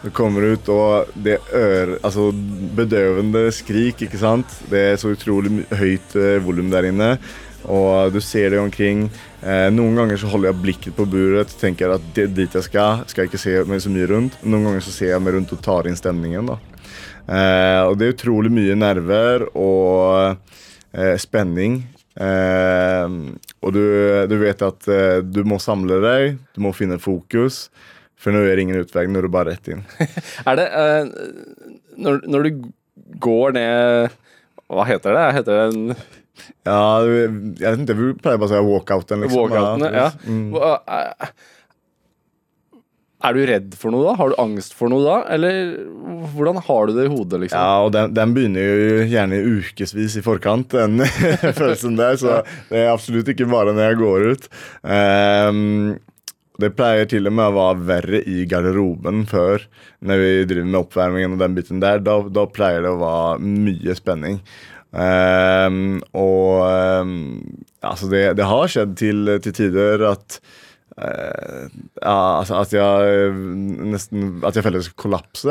[0.00, 2.30] Du kommer ut, og det er altså
[2.76, 4.48] bedøvende skrik, ikke sant?
[4.72, 7.10] Det er så utrolig høyt eh, volum der inne.
[7.68, 9.04] Og du ser deg omkring.
[9.44, 12.66] Eh, noen ganger så holder jeg blikket på buret og tenker at det dit jeg
[12.66, 13.04] skal.
[13.10, 14.38] Skal jeg ikke se meg så mye rundt.
[14.46, 16.48] Noen ganger så ser jeg meg rundt og tar inn stemningen.
[16.54, 16.58] da.
[17.30, 20.36] Eh, og det er utrolig mye nerver og
[20.96, 21.82] eh, spenning.
[22.20, 23.06] Eh,
[23.60, 23.82] og du,
[24.30, 27.68] du vet at eh, du må samle deg, du må finne fokus.
[28.20, 29.84] For nå er det ingen utvei, nå er det bare rett inn.
[30.48, 31.12] Er det eh,
[32.00, 32.66] når, når du
[33.20, 34.12] går ned
[34.70, 35.22] Hva heter det?
[35.38, 35.94] Heter det en
[36.68, 39.24] Ja, jeg vet ikke, vi pleier bare å si walkouten.
[39.24, 39.40] Liksom.
[39.40, 39.90] walkoutene?
[39.94, 40.10] Ja.
[40.26, 40.54] Mm.
[40.90, 41.32] Er,
[43.20, 44.14] er du redd for noe da?
[44.16, 45.16] Har du angst for noe da?
[45.34, 45.74] Eller
[46.32, 47.60] hvordan har du det i hodet, liksom?
[47.60, 51.04] Ja, og den, den begynner jo gjerne ukevis i forkant, den
[51.60, 52.16] følelsen der.
[52.20, 54.48] Så det er absolutt ikke bare når jeg går ut.
[54.88, 55.98] Um,
[56.60, 59.64] det pleier til og med å være verre i garderoben før,
[60.04, 62.00] når vi driver med oppvarmingen og den biten der.
[62.04, 64.40] Da, da pleier det å være mye spenning.
[64.90, 67.20] Ehm, og ehm,
[67.86, 70.40] altså det, det har skjedd til, til tider at
[70.98, 71.68] eh,
[72.02, 73.30] ja, altså at jeg
[73.92, 74.98] nesten At jeg jeg skal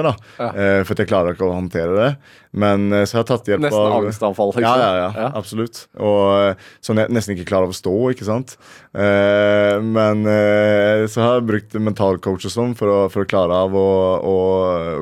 [0.09, 0.15] da.
[0.41, 0.49] Ja.
[0.51, 2.09] Eh, for at jeg klarer ikke å håndtere det.
[2.51, 4.63] Men så så har jeg tatt hjelp Nesten av angstanfall, liksom?
[4.65, 5.83] Ja, ja, ja, absolutt.
[6.01, 8.55] Og eh, sånn jeg nesten ikke klarer å stå, ikke sant.
[8.93, 13.75] Eh, men eh, så har jeg brukt mentalcoach og sånn for, for å klare av
[13.77, 13.85] å,
[14.17, 14.35] å,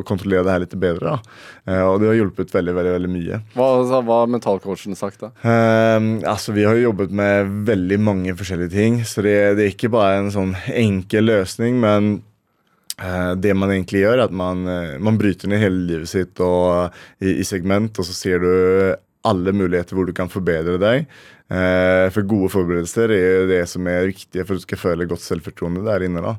[0.01, 1.15] å kontrollere det her litt bedre.
[1.15, 1.39] da.
[1.67, 3.41] Eh, og det har hjulpet veldig, veldig, veldig mye.
[3.55, 5.31] Hva, hva har mentalcoachen sagt, da?
[6.27, 9.91] Altså, vi har jo jobbet med veldig mange forskjellige ting, så det, det er ikke
[9.93, 12.25] bare en sånn enkel løsning, men eh,
[13.37, 16.95] det man egentlig gjør, er at man, eh, man bryter ned hele livet sitt og,
[17.21, 18.49] i, i segment, og så ser du
[19.27, 21.05] alle muligheter hvor du kan forbedre deg.
[21.47, 25.05] Eh, for gode forberedelser er jo det som er viktig for at du skal føle
[25.07, 26.19] godt selvfortroende der inne.
[26.23, 26.33] da.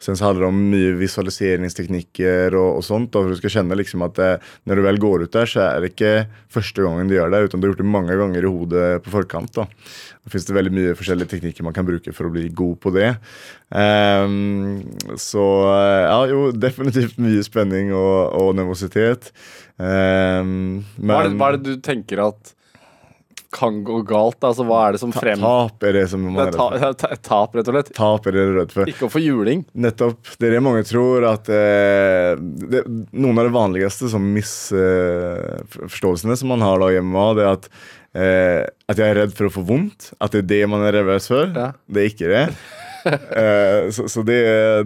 [0.00, 3.76] Sen så handler det om mye visualiseringsteknikker og, og sånt, og for du skal kjenne
[3.76, 6.14] liksom at eh, når du vel går ut der, så er det ikke
[6.52, 9.14] første gangen du gjør det, uten du har gjort det mange ganger i hodet på
[9.18, 9.52] forkant.
[9.60, 9.68] da.
[10.24, 12.94] Da finnes det veldig mye forskjellige teknikker man kan bruke for å bli god på
[12.96, 13.12] det.
[13.68, 14.80] Um,
[15.20, 15.46] så
[15.76, 19.28] eh, ja, jo, definitivt mye spenning og, og nervøsitet.
[19.76, 22.54] Ehm, Hva er, det, hva er det du tenker at
[23.54, 24.40] kan gå galt?
[24.44, 25.40] Altså, hva er det som Ta- frem...
[25.44, 26.78] Tap er det som man er redd for.
[26.82, 27.92] ta, ta, tap, rett og slett.
[27.96, 28.90] Tap er det redd for.
[28.90, 29.60] Ikke å få juling.
[29.86, 30.20] Nettopp.
[30.40, 32.80] Det er det mange tror at eh, det,
[33.14, 37.66] Noen av de vanligste som misforståelsene som man har da hjemme, det er at
[38.14, 40.00] eh, at jeg er redd for å få vondt.
[40.22, 41.44] At det er det man er nervøs for.
[41.54, 41.68] Ja.
[41.86, 42.46] Det er ikke det.
[43.04, 44.38] Eh, så så det,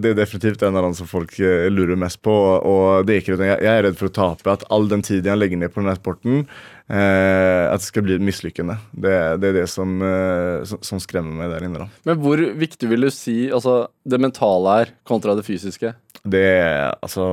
[0.03, 2.33] det er definitivt en av dem som folk eh, lurer mest på.
[2.67, 4.43] Og det er ikke det, jeg, jeg er redd for å tape.
[4.51, 6.49] At all den tiden jeg legger ned på denne sporten, eh,
[6.89, 8.79] at det skal bli mislykkende.
[8.91, 11.85] Det, det er det som, eh, som, som skremmer meg der inne.
[11.85, 12.03] da.
[12.09, 15.93] Men hvor viktig vil du si altså, det mentale er kontra det fysiske?
[16.19, 16.47] Det
[16.99, 17.23] altså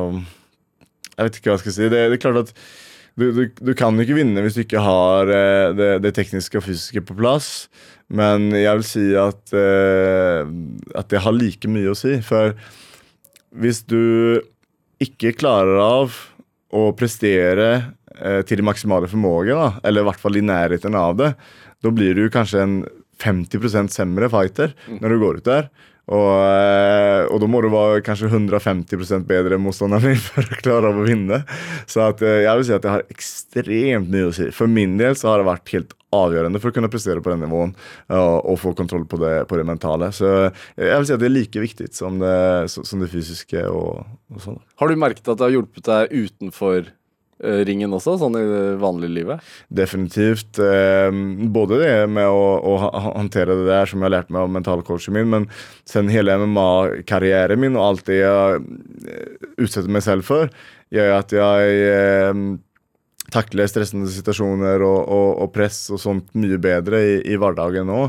[1.16, 1.88] Jeg vet ikke hva jeg skal si.
[1.88, 2.52] Det, det er klart at
[3.16, 6.66] du, du, du kan ikke vinne hvis du ikke har eh, det, det tekniske og
[6.68, 7.70] fysiske på plass.
[8.12, 10.44] Men jeg vil si at, eh,
[10.94, 12.18] at det har like mye å si.
[12.24, 12.52] For
[13.56, 14.42] hvis du
[15.02, 16.20] ikke klarer av
[16.76, 17.86] å prestere eh,
[18.16, 21.34] til det maksimale formåget, eller i hvert fall i nærheten av det,
[21.84, 22.78] da blir du kanskje en
[23.20, 25.68] 50% sämre fighter når du går ut der.
[26.06, 30.58] Og, eh, og da må du være kanskje 150 bedre enn motstanderen din for å
[30.60, 31.40] klare å vinne.
[31.90, 34.46] Så at, eh, jeg vil si at det har ekstremt mye å si.
[34.54, 37.42] For min del så har det vært helt avgjørende for å kunne prestere på den
[37.42, 40.12] nivåen og, og få kontroll på det, på det mentale.
[40.14, 40.30] Så
[40.78, 42.36] jeg vil si at det er like viktig som det,
[42.70, 44.62] som det fysiske og, og sånn.
[44.78, 46.94] Har du merket at det har hjulpet deg utenfor eh,
[47.68, 49.48] ringen også, sånn i det vanlige livet?
[49.68, 50.60] Definitivt.
[50.62, 51.10] Eh,
[51.52, 52.76] både det med å, å
[53.10, 55.48] håndtere det der som jeg har lært meg av mentalcoachen min, men
[55.88, 58.62] sen hele MMA-karrieren min og alt det jeg
[59.10, 60.48] eh, utsetter meg selv for,
[60.94, 62.46] gjør at jeg eh,
[63.34, 68.04] takler stressende situasjoner og, og, og press og sånt mye bedre i, i hverdagen nå.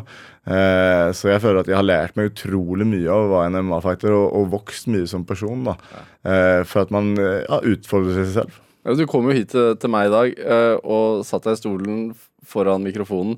[0.47, 3.59] Eh, så jeg føler at jeg har lært meg utrolig mye av å være en
[3.67, 5.65] MMA-fighter og, og vokst mye som person.
[5.67, 5.75] da.
[6.23, 8.63] Eh, for at man eh, ja, utfordrer seg selv.
[8.95, 12.03] Du kom jo hit til, meg i dag eh, og satt deg i stolen
[12.47, 13.35] foran mikrofonen.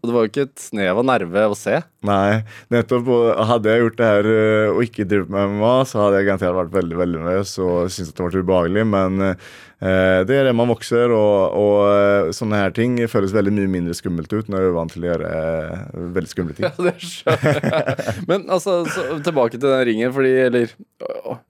[0.00, 1.74] Og det var jo ikke et snev av nerve å se.
[2.08, 2.40] Nei,
[2.72, 3.08] nettopp.
[3.50, 6.56] Hadde jeg gjort det her øh, og ikke drevet med MMA, så hadde jeg garantert
[6.56, 8.86] vært veldig veldig nervøs og syntes det var ubehagelig.
[8.94, 13.52] Men eh, det er det man vokser, og, og eh, sånne her ting føles veldig
[13.58, 15.86] mye mindre skummelt ut når du er vant til å gjøre eh,
[16.16, 16.70] veldig skumle ting.
[16.70, 18.18] Ja, det skjønner jeg.
[18.32, 20.72] Men altså, så, tilbake til den ringen, fordi Eller
[21.04, 21.40] uh,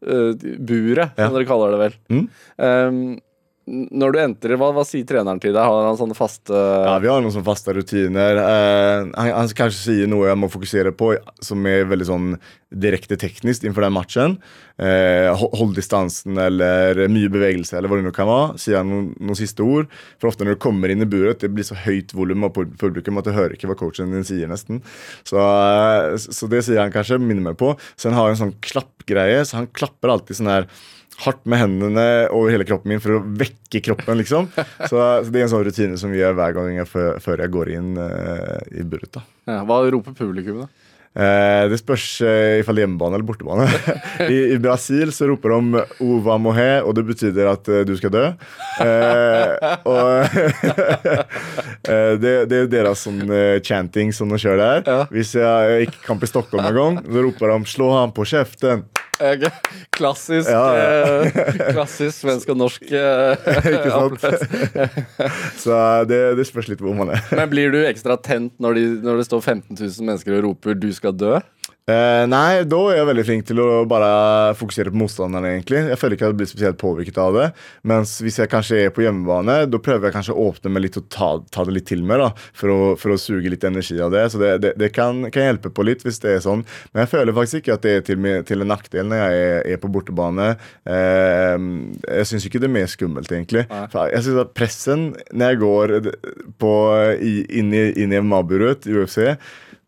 [0.59, 1.35] buret, som Ja.
[1.39, 1.99] dere kaller det vel.
[2.11, 2.25] Mm.
[2.59, 3.03] Um,
[3.71, 5.63] når du entrer, hva, hva sier treneren til deg?
[5.63, 8.41] Har han sånne faste Ja, Vi har noen sånne faste rutiner.
[8.43, 11.13] Eh, han, han kanskje sier noe jeg må fokusere på
[11.45, 12.27] som er veldig sånn
[12.71, 14.35] direkte teknisk innenfor den matchen.
[14.81, 18.59] Eh, hold distansen eller mye bevegelse eller hva det nå kan være.
[18.63, 19.91] Sier han noen, noen siste ord.
[20.23, 22.75] For ofte når du kommer inn i buret, det blir så høyt volum av pub-
[22.81, 24.83] publikum at du hører ikke hva coachen din sier, nesten.
[25.27, 27.75] Så, eh, så det sier han kanskje, minner meg på.
[28.07, 30.71] Han har en sånn klappgreie, så han klapper alltid sånn her
[31.25, 32.05] hardt med hendene
[32.35, 34.49] over hele kroppen min for å vekke kroppen, liksom.
[34.91, 37.53] Så, så det er en sånn rutine som vi gjør hver gang jeg, før, jeg
[37.55, 39.21] går inn uh, i buret.
[39.49, 40.89] ja, Hva roper publikum, da?
[41.11, 43.64] Eh, det spørs eh, ifall det er hjemmebane eller bortebane.
[44.31, 48.12] I, I Brasil så roper de 'ova mohe', og det betyder at eh, du skal
[48.14, 48.25] dø.
[48.79, 50.23] Eh, og
[51.90, 55.07] eh, det, det er deres sånn eh, chanting som de kjører der.
[55.11, 58.87] Hvis jeg ikke kamp i Stockholm en gang, så roper de 'slå han på kjeften'.
[59.92, 61.44] Klassisk Ja, ja.
[61.75, 62.87] Klassisk svensk og norsk.
[62.88, 63.37] eh,
[63.75, 64.23] Ikke sant?
[65.61, 65.77] Så
[66.09, 67.20] det, det spørs litt hvor man er.
[67.37, 70.73] Men blir du ekstra tent når, de, når det står 15 000 mennesker og roper
[70.79, 71.41] 'du skal dø'?
[71.91, 74.11] Eh, nei, da er jeg veldig flink til å bare
[74.59, 75.47] fokusere på motstanderen.
[75.49, 77.47] egentlig Jeg føler ikke at jeg blir spesielt påvirket av det.
[77.89, 80.99] Mens hvis jeg kanskje er på hjemmebane, da prøver jeg kanskje å åpne meg litt
[81.01, 82.21] og ta, ta det litt til meg.
[82.23, 84.27] da For å, for å suge litt energi av det.
[84.31, 86.63] Så det, det, det kan, kan hjelpe på litt hvis det er sånn.
[86.93, 89.57] Men jeg føler faktisk ikke at det er til, til en nackdel når jeg er,
[89.75, 90.53] er på bortebane.
[90.85, 91.57] Eh,
[92.21, 93.65] jeg syns ikke det er mer skummelt, egentlig.
[93.71, 95.97] Jeg synes at pressen når jeg går
[96.61, 96.77] på,
[97.19, 99.35] i, inn i, inn i MMA-buret i UFC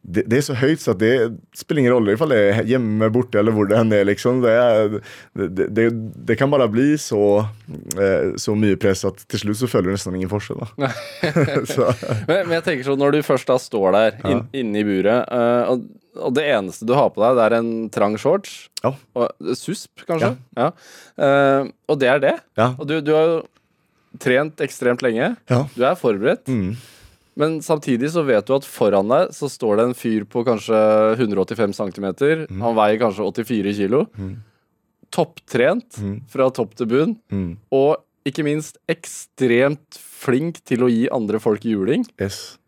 [0.03, 1.13] det, det er så høyt så det
[1.55, 4.05] spiller ingen rolle om det er hjemme, borte eller hvor det enn er.
[4.09, 4.43] liksom.
[4.43, 4.97] Det, er,
[5.39, 5.87] det,
[6.27, 7.45] det, kan bare bli så,
[7.95, 10.63] eh, så mye press at til slutt så føler du nesten ingen forskjell.
[12.29, 15.29] Men, men jeg tenker sånn, når du først da står der inn, inne i buret,
[15.31, 15.87] eh, og,
[16.19, 20.05] og det eneste du har på deg, det er en trang shorts ja, og susp,
[20.09, 20.35] kanskje?
[20.59, 20.71] Ja.
[21.17, 22.35] Uh, og det er det.
[22.59, 23.37] ja, Og du, du har jo
[24.23, 25.33] trent ekstremt lenge.
[25.49, 25.61] ja.
[25.73, 26.51] Du er forberedt.
[26.51, 26.75] Mm,
[27.37, 30.77] Men samtidig så vet du at foran deg så står det en fyr på kanskje
[31.17, 32.09] 185 cm.
[32.61, 34.07] Han veier kanskje 84 kilo.
[35.13, 36.21] Topptrent Mm.
[36.29, 37.17] fra topp til bunn.
[37.31, 42.05] mm, Og ikke minst ekstremt flink til å gi andre folk juling.
[42.21, 42.59] yes.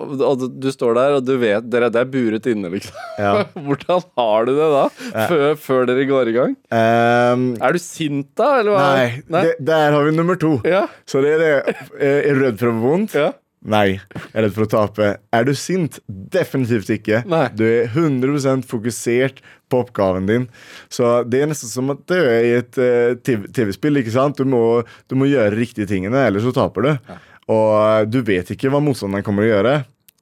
[0.00, 2.96] Og du, du står der, og du vet dere, det er buret inne, liksom.
[3.20, 3.32] Ja.
[3.66, 4.84] Hvordan har du det da?
[5.28, 6.56] Før, før dere går i gang?
[6.72, 8.88] Um, Er du sint da, eller hva?
[9.28, 10.56] nei, Det, der har vi nummer to.
[10.64, 10.86] Ja.
[11.10, 11.76] Så det er det.
[12.00, 13.14] Eh, Er du redd for å få vondt?
[13.20, 13.30] ja.
[13.60, 13.98] Nei.
[14.00, 15.06] Jeg er redd for å tape.
[15.36, 15.98] Er du sint?
[16.08, 17.18] Definitivt ikke.
[17.28, 17.42] Nei.
[17.52, 20.46] Du er 100% fokusert på oppgaven din.
[20.88, 24.00] Så det er nesten som at du er i et eh, TV- TV-spill.
[24.00, 24.40] ikke sant?
[24.40, 24.62] Du må,
[25.12, 27.12] du må gjøre riktige tingene, ellers så taper du.
[27.50, 29.74] Og du vet ikke hva motstanderen kommer å gjøre.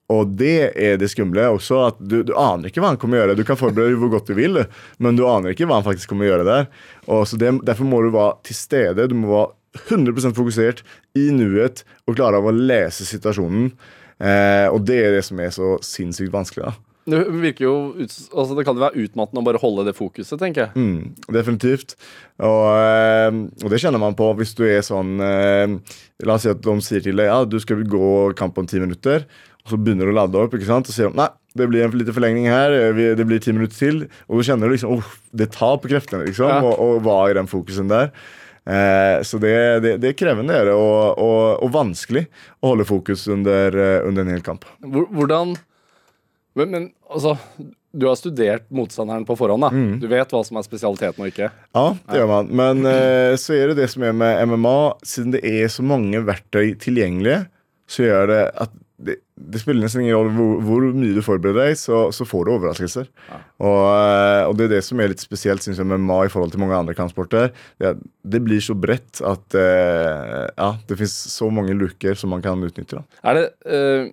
[0.08, 3.22] Og det er det skumle også, at du, du aner ikke hva han kommer å
[3.22, 3.36] gjøre.
[3.36, 4.62] Du kan forberede hvor godt du vil,
[5.04, 6.70] men du aner ikke hva han faktisk kommer å gjøre der.
[7.12, 9.08] Og så det, Derfor må du være til stede.
[9.10, 9.52] Du må være
[9.84, 10.80] 100% fokusert
[11.18, 13.74] i nuet og klare av å lese situasjonen.
[14.18, 16.72] Eh, og det er det som er så sinnssykt vanskelig.
[16.72, 16.87] da.
[17.08, 20.66] Det virker jo altså det kan jo være utmattende å bare holde det fokuset, tenker
[20.66, 20.72] jeg.
[20.76, 21.94] Mm, definitivt.
[22.44, 25.72] Og, eh, og det kjenner man på hvis du er sånn eh,
[26.26, 28.80] La oss si at de sier til deg ja, du skal gå kamp om ti
[28.82, 29.24] minutter,
[29.64, 30.90] og så begynner du å lade opp, ikke sant?
[30.90, 33.78] og sier de nei, det blir en liten forlengning her, eh, det blir ti minutter
[33.78, 34.02] til.
[34.28, 36.60] Og du kjenner liksom oh, det tar på kreftene, liksom, Ja.
[36.60, 38.12] og, og være i den fokusen der.
[38.68, 39.54] Eh, så det,
[39.86, 42.26] det, det er krevende det, og, og, og vanskelig
[42.60, 43.72] å holde fokus under,
[44.04, 44.68] under en hel kamp.
[44.84, 45.56] Hvordan
[46.58, 47.36] men, men altså,
[47.92, 49.70] du har studert motstanderen på forhånd, da.
[49.72, 49.94] Mm.
[50.02, 51.52] Du vet hva som er spesialiteten og ikke.
[51.76, 52.50] Ja, det gjør man.
[52.60, 56.20] Men uh, så er det det som er med MMA, siden det er så mange
[56.26, 57.46] verktøy tilgjengelige,
[57.88, 61.68] så gjør det at det, det spiller nesten ingen rolle hvor, hvor mye du forbereder
[61.68, 63.06] deg, så, så får du overraskelser.
[63.62, 66.32] Og, eh, og det er det som er litt spesielt synes jeg, med MMA i
[66.32, 67.52] forhold til mange andre kampsporter.
[67.78, 67.94] Det,
[68.26, 72.58] det blir så bredt at uh, ja, det fins så mange luker som man kan
[72.66, 72.98] utnytte.
[72.98, 73.22] Da.
[73.30, 74.10] Er det eh,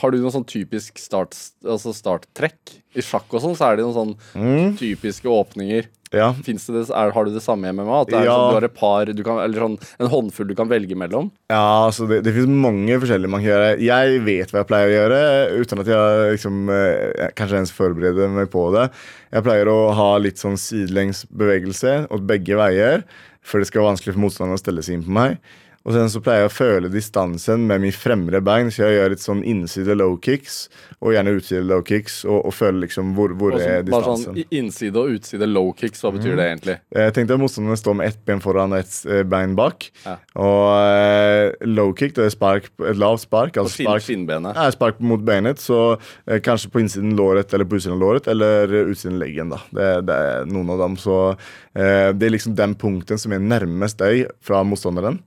[0.00, 2.78] Har du noen sånn typisk start, altså starttrekk?
[2.96, 5.86] I sjakk og sånn så er det noen sånn Mm, typiske åpninger.
[6.14, 6.32] ja.
[6.32, 8.00] Det, det- er, har du det samme i MMA?
[8.02, 8.32] At det er Ja.
[8.38, 11.30] sånn, du har et par du kan, Eller sånn en håndfull du kan velge mellom?
[11.50, 13.80] Ja, altså det, det finnes mange forskjellige man kan gjøre.
[13.82, 18.30] Jeg vet hva jeg pleier å gjøre, uten at jeg liksom, eh, kanskje ens forbereder
[18.30, 18.90] meg på det.
[19.32, 23.02] Jeg pleier å ha litt sånn sidelengs bevegelse åt begge veier,
[23.42, 25.38] for det skal være vanskelig for motstanderen å stelle seg inn på meg.
[25.84, 29.10] Og sen så pleier jeg å føle distansen med min fremre bein, så jeg gjør
[29.12, 30.70] litt sånn innside low kicks,
[31.04, 34.30] og gjerne utside low kicks, og, og føler liksom hvor, hvor Også, er distansen.
[34.32, 36.76] bare sånn innside og utside low kicks, hva betyr det egentlig?
[36.96, 39.90] Jeg tenkte at motstanderen står med ett ben foran og ett eh, bein bak.
[40.06, 40.14] Ja.
[40.40, 43.60] Og eh, low kick, det er spark, et lavt spark.
[43.60, 44.56] Altså skinn, spark, skinnbenet.
[44.56, 45.82] ja, spark mot beinet, så
[46.24, 49.52] eh, kanskje på innsiden låret eller på utsiden av låret, eller utsiden leggen.
[49.52, 49.60] da.
[49.68, 50.96] Det, det er noen av dem.
[51.04, 55.20] Så eh, det er liksom den punkten som er nærmest deg fra motstanderen.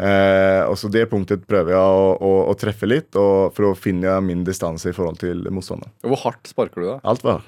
[0.00, 4.20] Eh, og så Det punktet prøver jeg å, å, å treffe litt, for å finne
[4.24, 5.92] min distanse i forhold til motstanderen.
[6.06, 7.00] Hvor hardt sparker du da?
[7.12, 7.42] Alt var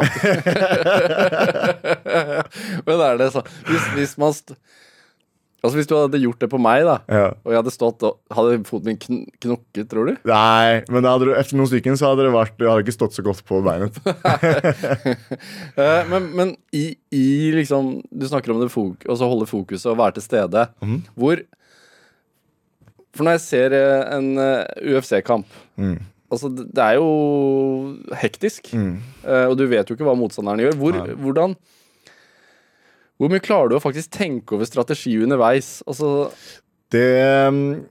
[2.86, 4.32] Men er det så Hvis, hvis man
[5.60, 7.26] Altså Hvis du hadde gjort det på meg, da ja.
[7.36, 10.14] og jeg hadde stått og Hadde foten min kn knokket, tror du?
[10.30, 13.24] Nei, men du, etter noen stykker så hadde det vært Jeg hadde ikke stått så
[13.26, 13.94] godt på beinet.
[15.80, 19.98] Eh, men men i, i liksom Du snakker om det fok altså holde fokuset og
[20.00, 20.64] være til stede.
[20.82, 20.98] Mhm.
[21.18, 21.36] Hvor
[23.16, 25.96] For når jeg ser eh, en eh, UFC-kamp Mm.
[26.30, 27.06] Altså, det er jo
[28.20, 28.68] hektisk.
[28.76, 28.98] Mm.
[29.24, 30.76] eh, og du vet jo ikke hva motstanderen gjør.
[30.78, 31.54] Hvor, hvordan
[33.18, 35.80] Hvor mye klarer du å faktisk tenke over strategi underveis?
[35.90, 36.30] Altså
[36.92, 37.82] Det um,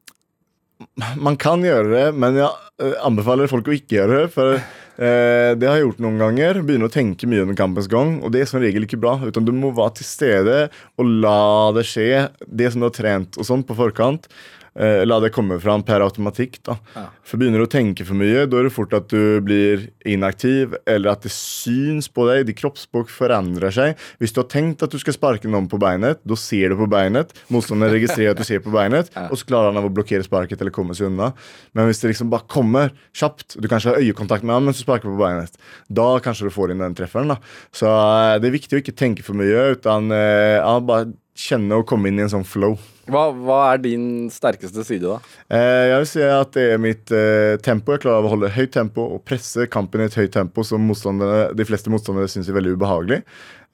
[1.20, 4.30] Man kan gjøre det, men jeg anbefaler folk å ikke gjøre det.
[4.38, 6.62] For eh, det har jeg gjort noen ganger.
[6.64, 8.22] Begynne å tenke mye under kampens gang.
[8.24, 9.18] Og det er som regel ikke bra.
[9.20, 10.62] Utan du må være til stede
[10.96, 14.32] og la det skje, det som du har trent og sånn på forkant.
[14.78, 16.60] Eh, la det komme fram per automatikk.
[16.64, 16.78] da.
[16.96, 17.06] Ja.
[17.24, 20.76] For Begynner du å tenke for mye, da er det fort at du blir inaktiv,
[20.88, 22.46] eller at det syns på deg.
[22.50, 23.98] Ditt kroppsspråk forandrer seg.
[24.20, 26.90] Hvis du har tenkt at du skal sparke noen på beinet, da ser du på
[26.92, 27.34] beinet.
[27.54, 29.28] Motstanderen registrerer at du ser på beinet, Ja.
[29.30, 31.34] og så klarer han av å blokkere sparket eller komme seg unna.
[31.74, 34.84] Men hvis det liksom bare kommer kjapt, du kanskje har øyekontakt med ham mens du
[34.86, 35.52] sparker på beinet,
[35.92, 37.28] da kanskje du får inn den trefferen.
[37.30, 37.38] da.
[37.74, 41.78] Så eh, det er viktig å ikke tenke for mye, utan eh, ja, bare kjenne
[41.80, 42.76] og komme inn i en sånn flow.
[43.10, 45.38] hva, hva er din sterkeste side, da?
[45.50, 47.96] Eh, jeg vil si at det er mitt eh, tempo.
[47.96, 51.66] Jeg klarer å holde høyt tempo og presse kampen i et høyt tempo som de
[51.68, 53.24] fleste motstandere syns er veldig ubehagelig.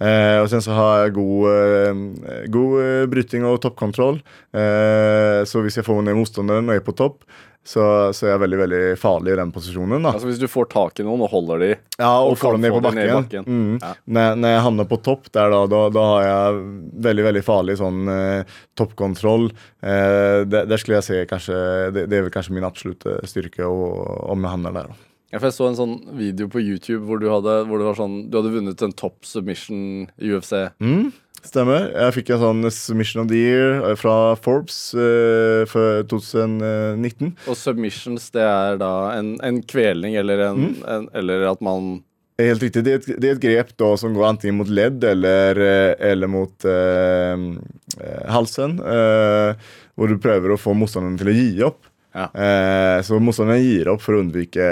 [0.03, 4.21] Eh, og sen så har jeg god, eh, god eh, bryting og toppkontroll.
[4.55, 7.23] Eh, så hvis jeg får ned motstanderen og er på topp,
[7.65, 10.03] så, så er jeg veldig veldig farlig i den posisjonen.
[10.05, 10.11] da.
[10.13, 12.61] Altså Hvis du får tak i noen og holder de Ja, og, Og får dem
[12.67, 12.99] ned på bakken.
[13.01, 13.47] ned bakken.
[13.49, 13.79] Mm.
[13.81, 13.93] Ja.
[14.17, 16.61] Når, når jeg havner på topp der, da, da, da har jeg
[17.09, 19.49] veldig veldig farlig sånn eh, toppkontroll.
[19.81, 21.57] Eh, der, der skulle jeg se kanskje
[21.95, 24.93] det, det er vel kanskje min absolutte styrke om jeg havner der.
[24.93, 25.01] da.
[25.33, 27.97] Ja, for Jeg så en sånn video på YouTube hvor du hadde, hvor det var
[27.97, 30.53] sånn, du hadde vunnet en topp submission i UFC.
[30.79, 31.09] Mm,
[31.49, 31.87] stemmer.
[31.93, 37.33] Jeg fikk en sånn Submission of the Year eh, fra Forbes uh, for 2019.
[37.47, 40.75] Og submissions, det er da en, en kvelning eller en, Mm.
[40.87, 42.03] en Eller at man
[42.37, 42.81] Helt riktig.
[42.83, 45.93] Det er, et, det er et grep da som går enten mot ledd eller, eh,
[46.11, 47.43] eller mot eh,
[47.95, 48.73] eh, halsen.
[48.83, 49.55] eh,
[49.95, 51.85] hvor du prøver å få motstanderen til å gi opp.
[52.15, 52.29] Ja.
[52.31, 54.63] Eh, så motstanderen gir opp for å unnvike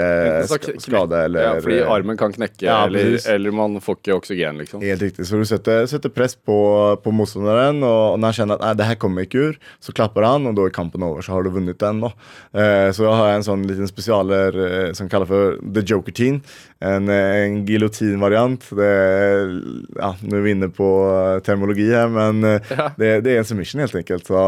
[0.48, 4.62] sk skade eller ja, Fordi armen kan knekke, Ja, eller, eller man får ikke oksygen,
[4.62, 4.80] liksom.
[4.84, 5.26] Helt riktig.
[5.28, 6.56] Så du setter, setter press på,
[7.04, 10.24] på motstanderen, og når han kjenner at nei, det her kommer ikke ur, så klapper
[10.24, 11.20] han, og da er kampen over.
[11.26, 12.00] Så har du vunnet den.
[12.06, 12.12] da.
[12.56, 16.16] Eh, så da har jeg en sånn liten spesialer eh, som kaller for The Joker
[16.16, 16.40] Team.
[16.84, 18.64] En, eh, en giljotinvariant.
[18.74, 22.90] Ja, nå er vi inne på eh, termologi her, men eh, Ja.
[22.98, 24.26] det, det er en submission, helt enkelt.
[24.28, 24.44] Så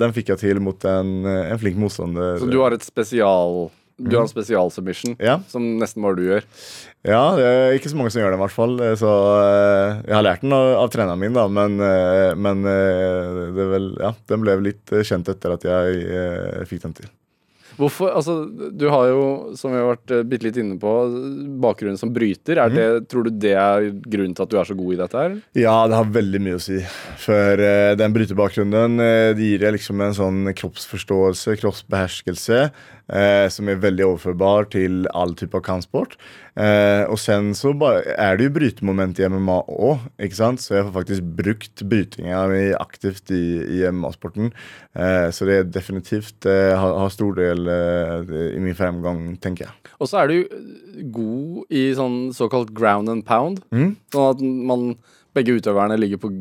[0.00, 2.38] den fikk jeg til mot en, en flink motstander.
[2.42, 5.38] Så du har et spesial Du har en spesialsubmission Ja.
[5.48, 6.44] som nesten bare du gjør.
[7.06, 8.74] Ja, det er ikke så mange som gjør det, i hvert fall.
[9.00, 9.12] Så
[10.08, 11.78] jeg har lært den av, av treneren min, da, men,
[12.42, 17.08] men det vel Ja, den ble litt kjent etter at jeg fikk den til.
[17.76, 18.36] Hvorfor, altså,
[18.72, 19.24] Du har jo,
[19.58, 20.92] som vi har vært uh, bitte litt inne på,
[21.62, 22.60] bakgrunnen som bryter.
[22.62, 25.24] Er det, Tror du det er grunnen til at du er så god i dette?
[25.26, 25.36] her?
[25.58, 26.80] Ja, det har veldig mye å si.
[27.22, 32.62] For uh, den bryterbakgrunnen uh, det gir deg liksom en sånn kroppsforståelse, kroppsbeherskelse,
[33.12, 36.16] eh, som er veldig overførbar til all type av kampsport.
[36.56, 40.62] Eh, og sen så bare, er det jo brytemoment i MMA òg, ikke sant?
[40.62, 43.44] Så jeg har faktisk brukt brytinga mi aktivt i,
[43.78, 44.52] i MMA-sporten.
[44.96, 49.68] Eh, så det er definitivt eh, har, har stor del eh, i min fremgang, tenker
[49.68, 49.94] jeg.
[50.00, 53.62] Og så er du god i sånn såkalt ground and pound.
[53.74, 53.94] Mm.
[54.14, 54.90] Sånn at man,
[55.36, 56.32] begge utøverne ligger på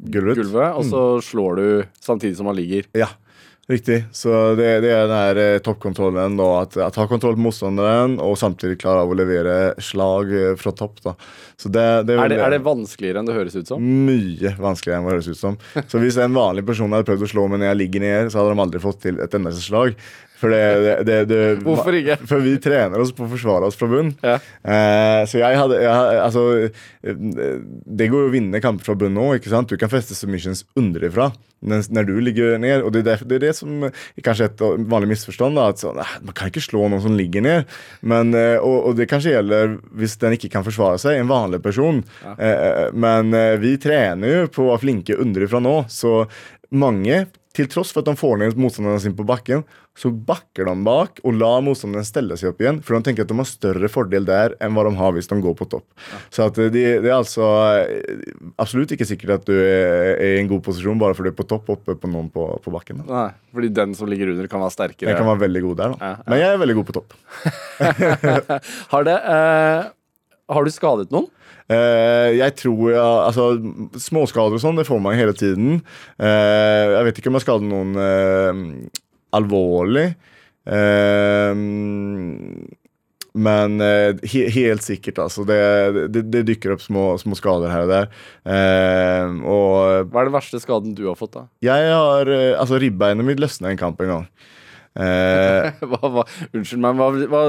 [0.00, 0.38] Gulvet.
[0.38, 1.64] gulvet, og så slår du
[2.00, 2.86] samtidig som man ligger.
[2.96, 3.10] Ja,
[3.70, 3.98] riktig.
[4.16, 6.36] Så det, det er den her eh, toppkontrollen.
[6.40, 10.52] Da, at, at ha kontroll på motstanderen og samtidig klare av å levere slag eh,
[10.60, 11.00] fra topp.
[11.06, 11.14] Da.
[11.60, 13.84] Så det, det Er er, det, er det vanskeligere enn det høres ut som?
[14.10, 15.60] mye vanskeligere enn det høres ut som.
[15.90, 18.40] Så hvis en vanlig person hadde prøvd å slå meg når jeg ligger ned, så
[18.42, 19.94] hadde de aldri fått til et eneste slag.
[20.40, 22.16] For det, det, det, Hvorfor ikke?
[22.28, 24.14] For vi trener oss på å forsvare oss fra bunn.
[24.24, 24.38] Ja.
[24.64, 27.20] Eh, så jeg hadde jeg, Altså eh,
[27.84, 29.70] Det går jo å vinne kamper fra bunn òg, ikke sant?
[29.70, 31.30] Du kan feste submissions underifra
[31.60, 32.86] når du ligger ned.
[32.86, 35.58] Og det er, det er det som er kanskje et vanlig misforstand.
[35.60, 37.74] da, at så, nei, Man kan ikke slå noen som ligger ned.
[38.00, 41.60] Men, eh, og, og det kanskje gjelder hvis den ikke kan forsvare seg, en vanlig
[41.64, 42.00] person.
[42.32, 46.24] Eh, men vi trener jo på å være flinke underifra nå, så
[46.70, 47.26] mange
[47.56, 49.64] til tross for at de får ned motstanderne sine på bakken,
[49.98, 52.78] så bakker de bak og lar motstanderne stelle seg opp igjen.
[52.86, 55.40] For de tenker at de har større fordel der enn hva de har hvis de
[55.42, 55.86] går på topp.
[56.30, 56.70] Så at det,
[57.02, 57.48] det er altså
[57.82, 58.22] eh,
[58.62, 61.40] absolutt ikke sikkert at du er, er i en god posisjon bare fordi du er
[61.42, 63.02] på topp oppe på noen på, på bakken.
[63.02, 63.08] Da.
[63.10, 63.26] Nei,
[63.56, 65.10] fordi den som ligger under, kan være sterkere.
[65.10, 65.98] Den kan være veldig god der, da.
[66.00, 66.30] Ja, ja.
[66.30, 67.18] Men jeg er veldig god på topp.
[68.94, 69.90] Har det eh,
[70.54, 71.26] Har du skadet noen?
[71.70, 73.52] Eh, jeg tror altså
[74.00, 75.78] Småskader og sånn, det får man hele tiden.
[76.18, 79.00] Eh, jeg vet ikke om jeg skader noen eh,
[79.38, 80.08] alvorlig.
[83.40, 83.76] Men
[84.26, 85.44] he, helt sikkert, altså.
[85.48, 85.56] Det,
[86.12, 88.10] det, det dykker opp små, små skader her og der.
[89.46, 91.46] Og Hva er den verste skaden du har fått, da?
[91.64, 92.28] jeg har
[92.60, 94.26] Altså, ribbeinet mitt løsna en kamp en gang.
[95.00, 97.42] Eh, Hva, hva, unnskyld meg, hva, hva,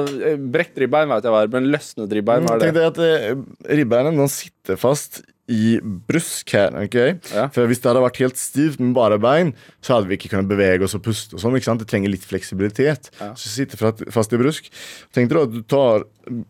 [0.53, 2.81] brekt ribbein vet jeg hva er, men løsnet ribbein, hva er Tenk det?
[2.81, 5.21] deg at eh, ribbeinet de sitter fast
[5.51, 6.71] i brusk her.
[6.85, 6.95] ok?
[7.33, 7.47] Ja.
[7.51, 9.49] For Hvis det hadde vært helt stivt med bare bein,
[9.83, 11.35] så hadde vi ikke kunnet bevege oss og puste.
[11.35, 11.81] og sånn, ikke sant?
[11.83, 13.09] Det trenger litt fleksibilitet.
[13.19, 13.33] Ja.
[13.35, 13.81] Så sitter
[14.15, 14.69] fast i brusk.
[15.11, 16.05] Tenk deg at du tar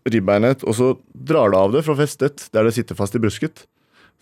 [0.05, 3.65] ribbeinet og så drar du av det fra festet der det sitter fast i brusket.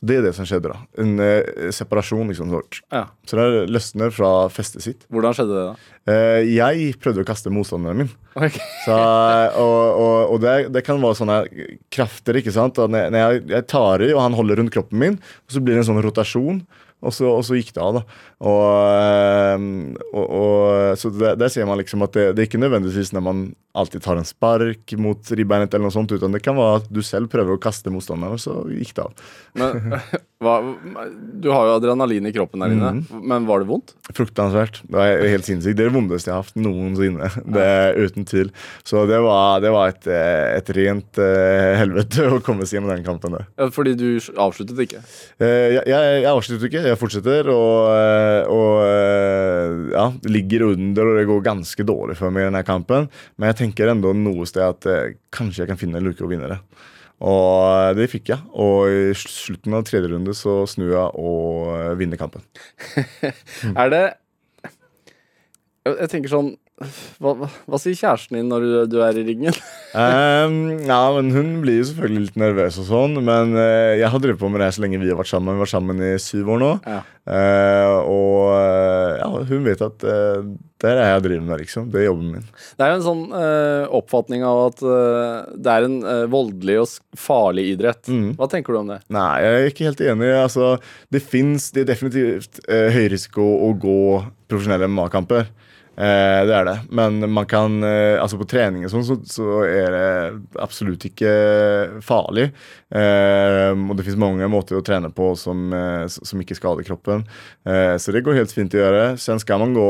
[0.02, 0.70] Det er det som skjedde.
[0.72, 0.80] da.
[1.04, 2.28] En eh, separasjon.
[2.32, 2.52] liksom.
[2.54, 3.02] Så, Ja.
[3.28, 5.02] så det løsner fra festet sitt.
[5.12, 5.95] Hvordan skjedde det, da?
[6.14, 8.12] Eh, jeg prøvde å kaste motstanderen min.
[8.36, 8.62] Okay.
[8.86, 8.95] Så,
[9.60, 11.39] og og, og det, det kan være sånne
[11.91, 12.80] krafter, ikke sant.
[12.80, 15.20] Når jeg, jeg tar i, og han holder rundt kroppen min,
[15.52, 16.62] så blir det en sånn rotasjon.
[17.00, 18.18] Og så, og så gikk det av, da.
[18.43, 19.70] Og, ehm,
[20.12, 23.24] og, og Så der, der ser man liksom at det, det er ikke nødvendigvis når
[23.24, 23.43] man
[23.80, 27.00] alltid tar en spark mot ribbeinet, eller noe sånt, utan det kan være at du
[27.06, 29.30] selv prøver å kaste motstanderen, og så gikk det av.
[29.62, 29.95] Men,
[30.40, 30.54] hva,
[31.44, 33.24] du har jo adrenalin i kroppen der inne, Mhm.
[33.28, 33.92] men var det vondt?
[34.16, 34.78] Fruktansvært.
[34.88, 35.76] Det var helt sinnssykt.
[35.76, 37.28] Det er det vondeste jeg har hatt noensinne.
[37.60, 37.66] Det
[38.00, 38.52] Uten tvil.
[38.88, 43.04] Så det var, det var et, et rent uh, helvete å komme seg gjennom den
[43.04, 43.46] kampen der.
[43.60, 44.06] Ja, Fordi du
[44.40, 45.02] avsluttet ikke?
[45.44, 47.52] Uh, jeg, jeg, jeg avsluttet ikke, jeg fortsetter.
[47.52, 52.50] Og, eh, og uh, ja, ligger under, og det går ganske dårlig for meg i
[52.52, 53.10] denne kampen.
[53.36, 54.88] Men jeg tenker enda noe sted at
[55.36, 56.62] kanskje jeg kan finne en luke og vinne det.
[57.20, 58.39] Og det fikk jeg.
[58.55, 62.45] Og i slutten av tredje runde så snur jeg og eh, vinner kampen.
[63.82, 64.03] Er det
[65.89, 66.51] jeg tenker sånn
[67.19, 69.55] hva, hva, sier kjæresten din når du, du er i ringen?
[69.91, 70.55] um,
[70.91, 74.39] ja, men Hun blir jo selvfølgelig litt nervøs, og sånn men uh, jeg har drevet
[74.39, 75.51] på med det så lenge vi har vært sammen.
[75.51, 76.71] Vi har vært sammen i syv år nå.
[76.88, 77.01] Ja.
[77.30, 81.88] Uh, og uh, ja, hun vet at det er det jeg driver med, liksom.
[81.91, 82.49] Det er jobben min.
[82.80, 83.23] Det er jo en sånn
[83.99, 84.84] oppfatning av at
[85.59, 85.97] det er en
[86.32, 88.07] voldelig og farlig idrett.
[88.07, 88.30] Mm.
[88.39, 89.01] Hva tenker du om det?
[89.11, 90.30] Nei, jeg er ikke helt enig.
[90.39, 90.69] Altså,
[91.11, 93.99] det fins Det er definitivt høy risiko å gå
[94.47, 95.51] profesjonelle MMA-kamper.
[96.00, 96.76] Eh, det er det.
[96.95, 101.32] Men man kan eh, Altså på trening og sånn, så, så er det absolutt ikke
[102.06, 102.50] farlig.
[102.95, 107.26] Eh, og det finnes mange måter å trene på som, eh, som ikke skader kroppen.
[107.68, 109.04] Eh, så det går helt fint å gjøre.
[109.20, 109.89] Sen skal man gå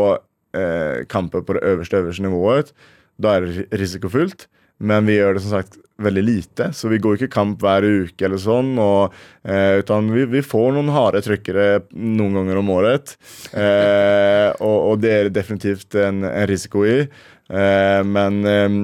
[0.57, 2.73] eh, kamper på det øverste, øverste nivået.
[3.21, 4.47] Da er det risikofullt.
[4.79, 8.25] Men vi gjør det som sagt veldig lite, så vi går ikke kamp hver uke
[8.25, 8.71] eller sånn.
[8.79, 13.15] Og, eh, utan vi, vi, får noen harde trykkere noen ganger om året.
[13.51, 17.01] Eh, og, og, det er definitivt en, en risiko i.
[17.03, 18.79] Eh, men eh,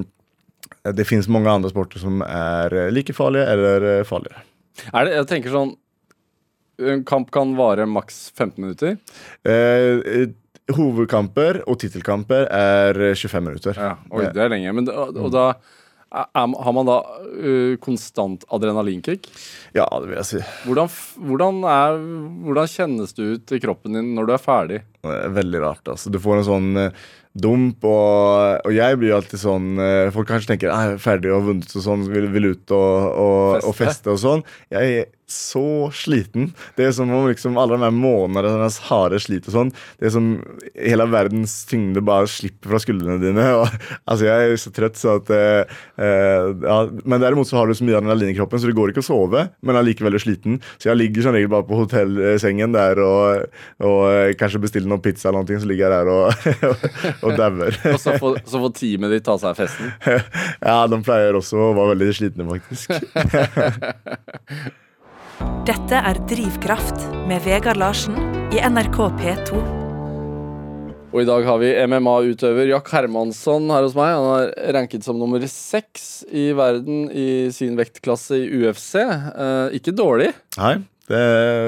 [0.96, 4.44] det finnes mange andre sporter som er like farlige eller farligere.
[4.92, 5.70] Er det, jeg tenker sånn
[6.84, 8.98] En kamp kan vare maks 15 minutter?
[9.48, 10.26] Eh,
[10.76, 13.80] hovedkamper og tittelkamper er 25 minutter.
[13.80, 14.74] Ja, Oi, det er lenge.
[14.76, 15.46] Men, og, og da
[16.12, 19.28] har man da uh, konstant adrenalinkick?
[19.76, 20.42] Ja, det vil jeg si.
[20.68, 20.92] Hvordan,
[21.28, 22.00] hvordan, er,
[22.46, 24.82] hvordan, kjennes det ut i kroppen din når du er ferdig?
[25.04, 25.84] Veldig rart.
[25.88, 26.14] altså.
[26.14, 30.54] Du får en sånn uh, dump, og, og, jeg blir alltid sånn uh, Folk kanskje
[30.54, 33.68] tenker jeg er ferdig og vunnet og sånn, vil, vil ut og, og, feste.
[33.68, 34.46] og feste og sånn.
[34.74, 36.52] Jeg så sliten.
[36.78, 40.14] Det er som om liksom alle de månedene hennes harde slit og sånn Det er
[40.14, 40.28] som
[40.78, 43.46] hele verdens tyngde bare slipper fra skuldrene dine.
[43.60, 43.66] Og,
[44.06, 46.78] altså Jeg er så trøtt så at eh, eh, ja.
[47.04, 49.08] Men derimot så har du så mye adrenalin i kroppen, så det går ikke å
[49.08, 50.60] sove, men allikevel er sliten.
[50.78, 53.50] Så jeg ligger som regel bare på hotellsengen der og,
[53.82, 56.26] og eh, kanskje bestiller noen pizza eller noe, så ligger jeg der og,
[57.26, 57.82] og dauer.
[57.96, 59.94] og så får, så får teamet ditt ta seg av festen?
[60.06, 62.90] ja, de pleier også å være veldig slitne, faktisk.
[65.66, 68.16] Dette er Drivkraft med Vegard Larsen
[68.56, 69.60] i NRK P2.
[71.12, 74.14] Og i dag har vi MMA-utøver Jack Hermansson her hos meg.
[74.16, 78.96] Han er ranket som nummer seks i verden i sin vektklasse i UFC.
[79.00, 80.32] Eh, ikke dårlig.
[80.60, 80.74] Nei,
[81.08, 81.22] det,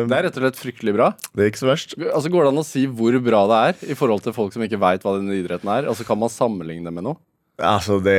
[0.07, 1.11] det, er rett og slett fryktelig bra.
[1.36, 1.95] Det er ikke så verst.
[2.07, 4.63] Altså Går det an å si hvor bra det er i forhold til folk som
[4.63, 5.91] ikke veit hva denne idretten er?
[5.91, 7.20] Altså Kan man sammenligne det med noe?
[7.58, 8.14] Altså, det,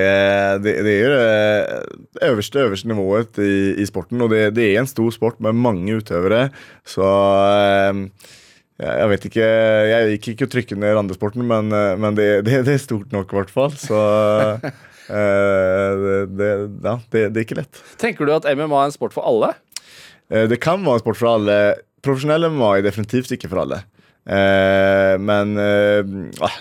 [0.64, 4.20] det, det er det eh, øverste, øverste nivået i, i sporten.
[4.24, 6.48] Og det, det, er en stor sport med mange utøvere.
[6.82, 8.00] Så eh,
[8.82, 9.46] jeg vet ikke
[9.90, 13.54] Jeg gikk ikke trykke ned randesporten, men, eh, men det, er stort nok, i hvert
[13.54, 13.70] fall.
[13.78, 14.00] Så
[15.08, 16.50] det,
[16.82, 17.84] ja, det, er ikke lett.
[18.02, 19.54] Tenker du at MMA er en sport for alle?
[20.28, 21.60] Det kan være en sport for alle.
[22.04, 23.84] Profesjonell MMA er definitivt ikke for alle.
[24.28, 26.04] Eh, men eh,
[26.44, 26.56] ah,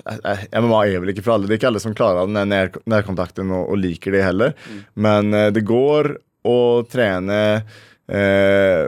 [0.55, 1.49] MMA er vel ikke for alle.
[1.49, 4.55] Det er ikke alle som klarer den nær, nærkontakten og, og, liker det heller.
[4.63, 4.82] Mm.
[5.03, 6.13] Men eh, det går
[6.47, 6.57] å
[6.88, 7.39] trene
[8.07, 8.88] eh,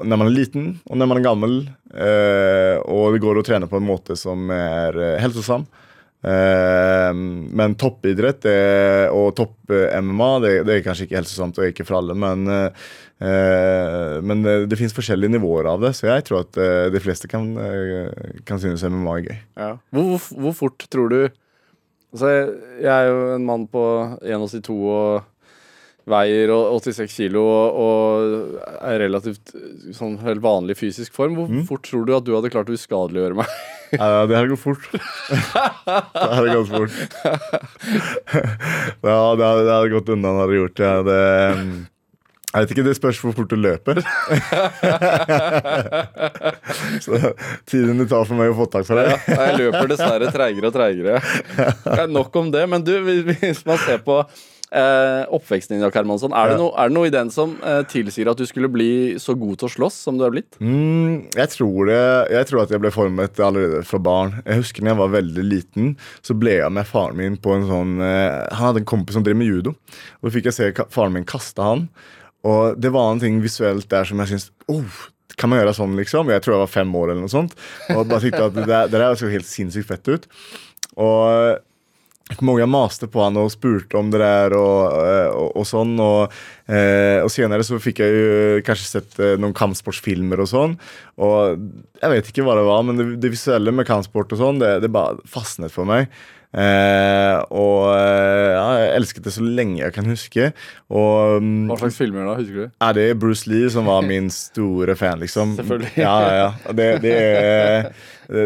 [0.00, 1.56] når man er liten og når man er gammel.
[1.90, 5.68] Eh, og det går å trene på en måte som er eh, helsesam.
[6.20, 8.44] men toppidrett
[9.16, 12.12] og topp-MMA det, det, er kanskje ikke helsesamt og ikke for alle.
[12.12, 12.68] Men Eh,
[13.20, 17.28] men det, det fins forskjellige nivåer av det, så jeg tror at eh, de fleste
[17.28, 18.08] kan, eh,
[18.48, 19.36] kan synes MMA er gøy.
[19.60, 19.72] Ja.
[19.92, 22.30] Hvor, hvor, hvor, fort tror du altså,
[22.80, 23.82] Jeg er jo en mann på
[24.24, 25.20] 1,82 og
[26.10, 28.16] veier 86 kilo og, og
[28.88, 29.52] er relativt
[29.94, 31.36] sånn helt vanlig fysisk form.
[31.38, 31.66] Hvor mm.
[31.68, 33.48] fort tror du at du hadde klart å uskadeliggjøre meg?
[33.90, 34.84] Ja, det her gått fort.
[34.94, 36.94] det hadde gått fort.
[39.02, 40.92] ja, det hadde, gått unna, det hadde gjort det.
[41.08, 41.24] det
[42.50, 44.00] jeg vet ikke, Det spørs hvor fort du løper.
[47.04, 47.12] så
[47.70, 49.12] tiden det tar for meg å få tak på deg.
[49.14, 49.18] ja,
[49.50, 51.14] jeg løper dessverre treigere og treigere.
[52.10, 52.64] Nok om det.
[52.70, 56.96] Men du, hvis man ser på eh, oppveksten din, Hermansson, er, det no, er det
[56.96, 58.90] noe i den som eh, tilsier at du skulle bli
[59.22, 60.58] så god til å slåss som du er blitt?
[60.58, 62.02] Mm, jeg, tror det,
[62.34, 64.38] jeg tror at jeg ble formet allerede fra barn.
[64.44, 65.92] Jeg husker når jeg var veldig liten,
[66.26, 69.26] så ble jeg med faren min på en sånn eh, Han hadde en kompis som
[69.26, 69.76] drev med judo.
[70.20, 71.86] Og Da fikk jeg se faren min kaste han.
[72.48, 75.00] Og det var en ting visuelt der som jeg syntes oh,
[75.40, 76.30] Kan man gjøre sånn, liksom?
[76.32, 77.56] Jeg tror jeg var fem år eller noe sånt.
[77.94, 80.26] Og bare tenkte at det, det der så helt sinnssykt fett ut.
[81.00, 81.60] Og
[82.44, 85.96] mange maste på han og spurte om det der og, og, og sånn.
[86.02, 86.34] Og,
[86.70, 90.76] eh, og, senere så fikk jeg jo kanskje sett eh, noen kampsportsfilmer og sånn.
[91.20, 91.64] Og
[92.00, 94.76] jeg vet ikke hva det var, men det, det visuelle med kampsport og sånn, det,
[94.84, 96.10] det bare fastnet for meg.
[96.50, 100.50] Eh, og eh, ja, jeg elsket det så lenge jeg kan huske.
[100.90, 102.38] Og, mm, Hva slags filmer da?
[102.40, 102.78] Husker du?
[102.82, 105.54] Er det Bruce Lee som var min store fan, liksom.
[105.60, 105.92] Selvfølgelig.
[106.00, 106.74] Ja, ja, ja.
[106.74, 107.14] Det, det,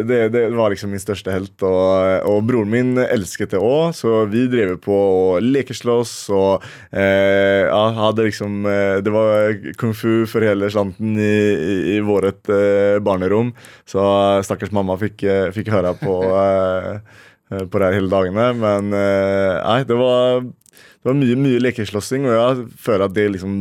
[0.09, 1.57] det, det, var liksom min største helt.
[1.65, 7.65] Og, og broren min elsket det òg, så vi drev på og lekeslåss og eh,
[7.65, 12.49] ja, hadde liksom eh, Det var kung fu for hele slanten i, i, i vårt
[12.53, 13.53] eh, barnerom,
[13.89, 14.05] så
[14.45, 15.25] stakkars mamma fikk,
[15.57, 17.01] fikk høre på Eh,
[17.71, 18.49] på det her hele dagene.
[18.59, 23.29] Men eh, nei, det var, det var mye, mye lekeslåssing, og jeg føler at det
[23.37, 23.55] liksom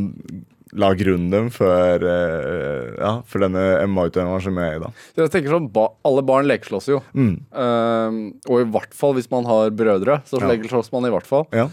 [0.73, 4.81] la grunnen for, eh, ja, for denne MA-utøveren som jeg er i.
[4.81, 4.89] da.
[5.21, 6.97] Jeg tenker sånn, ba Alle barn lekeslåss jo.
[7.13, 7.35] Mm.
[7.53, 8.17] Um,
[8.49, 10.49] og i hvert fall hvis man har brødre, så Ja.
[10.49, 11.45] lekeslåss man i hvert fall.
[11.53, 11.67] Ja.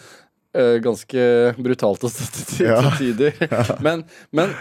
[0.53, 1.25] Uh, ganske
[1.63, 2.93] brutalt støtte til, Ja.
[2.99, 3.33] tider.
[3.81, 4.05] Men,
[4.37, 4.53] men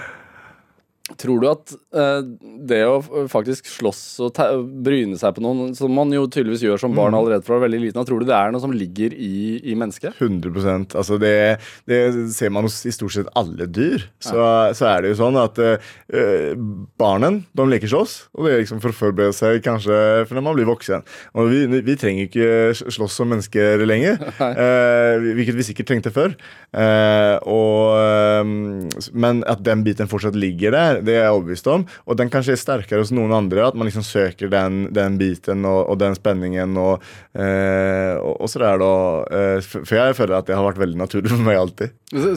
[1.18, 2.22] tror du at eh,
[2.70, 3.00] det å
[3.32, 4.38] faktisk slåss og
[4.86, 6.98] bryne seg på noen, som man jo tydeligvis gjør som Mm.
[7.00, 10.18] barn allerede fra veldig liten tror du det er noe som ligger i, i mennesket?
[10.20, 12.00] 100% altså det, det
[12.34, 14.06] ser man hos i stort sett alle dyr.
[14.20, 14.36] Så,
[14.76, 16.54] så er det jo sånn at eh,
[17.00, 20.46] barnen de leker slåss, og det er liksom for å forberede seg kanskje for når
[20.50, 21.06] man blir voksen.
[21.38, 26.36] Og vi, vi trenger ikke slåss som mennesker lenger, eh, hvilket vi sikkert trengte før.
[26.74, 31.86] Eh, og, eh, men at den biten fortsatt ligger der, det er jeg overbevist om.
[32.06, 35.68] Og den kanskje er sterkere hos noen andre, at man liksom søker den, den biten
[35.70, 36.78] og, og den spenningen.
[36.80, 37.00] og
[37.40, 38.94] Eh, og, og så er da
[39.32, 41.94] eh, for, for jeg føler at det har vært veldig naturlig for meg alltid.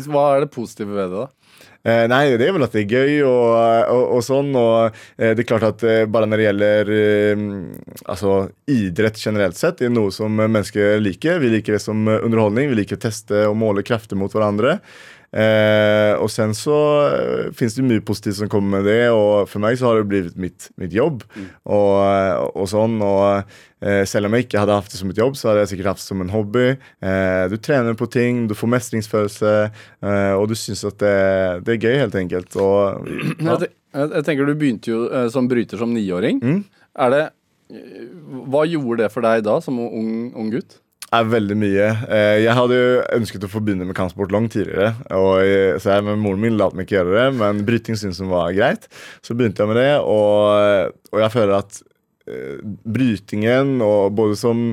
[0.09, 1.43] Hva er det positive ved det, da?
[1.83, 3.47] Eh, nei, det er vel at det er gøy og,
[3.91, 4.53] og, og sånn.
[4.59, 7.47] Og eh, det er klart at eh, bare når det gjelder eh,
[8.13, 8.37] altså,
[8.71, 11.41] idrett generelt sett, det er noe som mennesker liker.
[11.43, 12.71] Vi liker det som underholdning.
[12.71, 14.79] Vi liker å teste og måle krefter mot hverandre.
[15.33, 16.77] Eh, og sen så
[17.09, 20.09] eh, finnes det mye positivt som kommer med det, og for meg så har det
[20.11, 21.23] blitt mitt, mitt jobb.
[21.65, 23.49] Og, og sånn, og
[23.81, 25.93] eh, selv om jeg ikke hadde hatt det som et jobb, så hadde jeg sikkert
[25.95, 26.67] hatt det som en hobby.
[27.01, 29.55] Eh, du trener på ting, du får mestringsfølelse,
[30.05, 31.17] eh, og du syns at det,
[31.69, 32.59] det er gøy, helt enkelt.
[32.61, 33.09] Og,
[33.41, 33.55] ja.
[33.55, 36.45] Jeg, te- jeg, jeg tenker Du begynte jo eh, som bryter som niåring.
[36.45, 36.61] Mm.
[37.07, 37.25] Er det
[37.73, 38.07] eh,
[38.53, 40.79] Hva gjorde det for deg da, som ung, ung gutt?
[41.13, 41.87] Er veldig mye.
[42.09, 44.95] Eh, Jeg hadde jo ønsket å få begynne med kampsport langt tidligere.
[45.19, 48.33] Og så jeg, men Moren min lot meg ikke gjøre det, men bryting syntes hun
[48.33, 48.89] var greit.
[49.25, 51.81] Så begynte jeg med det, og, og jeg føler at
[52.29, 52.59] eh,
[52.99, 54.71] brytingen, og både som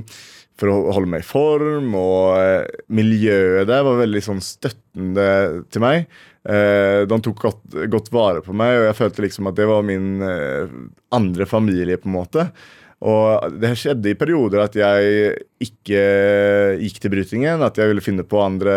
[0.60, 5.30] for å holde meg i form, og eh, miljøet der var veldig sånn støttende
[5.72, 6.10] til meg.
[6.50, 7.62] Eh, de tok godt,
[7.92, 10.76] godt vare på meg, og jeg følte liksom at det var min eh,
[11.16, 12.50] andre familie, på en måte.
[13.08, 16.04] Og det skjedde i perioder at jeg ikke
[16.80, 17.64] gikk til brytingen.
[17.66, 18.76] At jeg ville finne på andre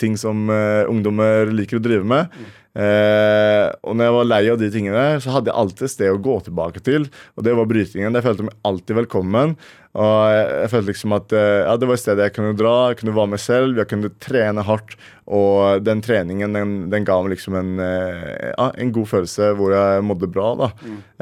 [0.00, 2.34] ting som uh, ungdommer liker å drive med.
[2.74, 6.10] Uh, og når jeg var lei av de tingene, så hadde jeg alltid et sted
[6.10, 7.08] å gå tilbake til.
[7.38, 8.14] Og det var brytingen.
[8.14, 9.56] Jeg følte meg alltid velkommen.
[9.94, 12.74] Og jeg, jeg følte liksom at uh, ja, det var et sted jeg kunne dra,
[12.90, 14.96] jeg kunne være meg selv, jeg kunne trene hardt.
[15.24, 20.02] Og den treningen den, den ga meg liksom en, ja, en god følelse hvor jeg
[20.04, 20.50] mådde bra.
[20.60, 20.68] da.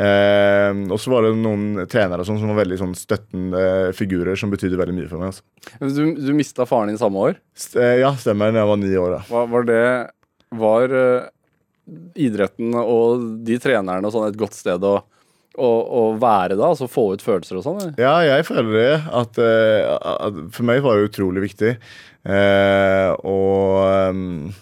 [0.03, 4.51] Eh, og så var det noen trenere sånn som var veldig sånn støttende figurer som
[4.51, 5.33] betydde veldig mye for meg.
[5.33, 5.47] Altså.
[5.97, 7.39] Du, du mista faren din samme år.
[7.79, 8.53] Eh, ja, stemmer.
[8.53, 9.17] Da jeg var ni år.
[9.17, 9.23] da.
[9.31, 9.83] Var, var det
[10.63, 11.31] Var eh,
[12.27, 14.95] idretten og de trenerne og sånn et godt sted å,
[15.57, 16.69] å, å være da?
[16.75, 17.95] Altså få ut følelser og sånn?
[18.01, 18.91] Ja, jeg føler det.
[19.23, 21.77] At, eh, at For meg var det utrolig viktig.
[22.23, 24.53] Eh, og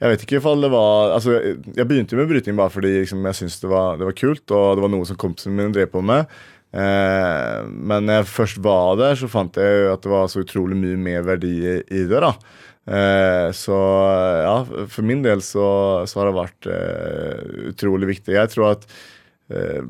[0.00, 1.34] jeg vet ikke om det var Altså,
[1.76, 4.76] jeg begynte med bryting bare fordi liksom, jeg syntes det, var- det var kult, og
[4.78, 6.28] det var noe som kompisene mine drev på med.
[6.70, 10.44] Eh, men når jeg først var der, så fant jeg jo at det var så
[10.44, 12.20] utrolig mye mer verdi i, det.
[12.20, 12.34] da
[12.90, 13.76] Eh, så
[14.42, 14.54] ja,
[14.88, 15.66] for min del så,
[16.08, 18.34] så har det vært eh, utrolig viktig.
[18.34, 18.86] Jeg tror at
[19.52, 19.84] eh,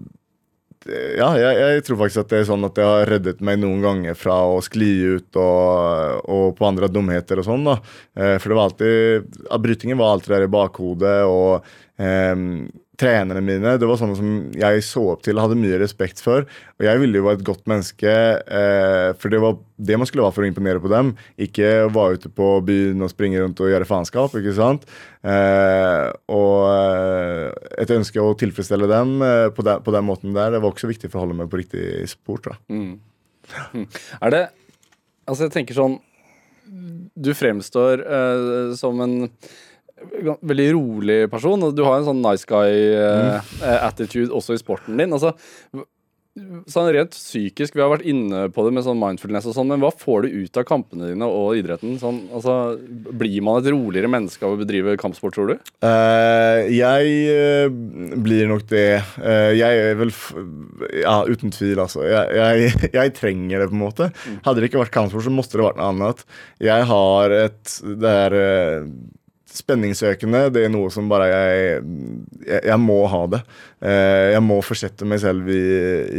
[0.91, 3.83] ja, jeg, jeg tror faktisk at det er sånn at det har reddet meg noen
[3.85, 7.67] ganger fra å skli ut og, og på andre dumheter og sånn.
[7.69, 7.79] da.
[8.17, 11.71] Eh, for det var alltid, brytingen var alltid der i bakhodet, og
[12.01, 12.35] eh,
[13.01, 16.45] trenerne mine det var sånne som jeg så opp til og hadde mye respekt for.
[16.79, 18.13] Og jeg ville jo være et godt menneske,
[18.45, 21.15] eh, for det var det man skulle være for å imponere på dem.
[21.41, 24.37] Ikke være ute på byen og springe rundt og gjøre faenskap.
[24.37, 24.85] ikke sant?
[25.25, 27.49] Eh, og eh,
[27.81, 30.91] et ønske å tilfredsstelle dem eh, på, den, på den måten der, det var også
[30.91, 32.43] viktig for å holde meg på riktig spor.
[32.45, 32.65] tror jeg.
[32.77, 33.87] Mm.
[34.21, 34.47] Er det
[35.31, 35.97] Altså, jeg tenker sånn
[37.19, 39.17] Du fremstår eh, som en
[40.43, 45.13] veldig rolig person, og du har en sånn nice guy-attitude også i sporten din.
[45.17, 45.35] Altså,
[46.71, 49.83] sånn rent psykisk, vi har vært inne på det med sånn mindfulness og sånn, men
[49.83, 51.97] hva får du ut av kampene dine og idretten?
[52.01, 55.71] Sånn, altså, blir man et roligere menneske av å bedrive kampsport, tror du?
[55.83, 59.03] Uh, jeg uh, blir nok det.
[59.19, 60.15] Uh, jeg er vel
[61.03, 62.05] Ja, uten tvil, altså.
[62.07, 64.11] Jeg, jeg, jeg trenger det, på en måte.
[64.47, 66.27] Hadde det ikke vært kampsport, så måtte det vært noe annet.
[66.63, 68.39] Jeg har et Det er
[69.57, 70.45] spenningssøkende.
[70.55, 71.83] Det er noe som bare jeg
[72.47, 73.41] Jeg, jeg må ha det.
[73.85, 75.61] Eh, jeg må forsette meg selv i,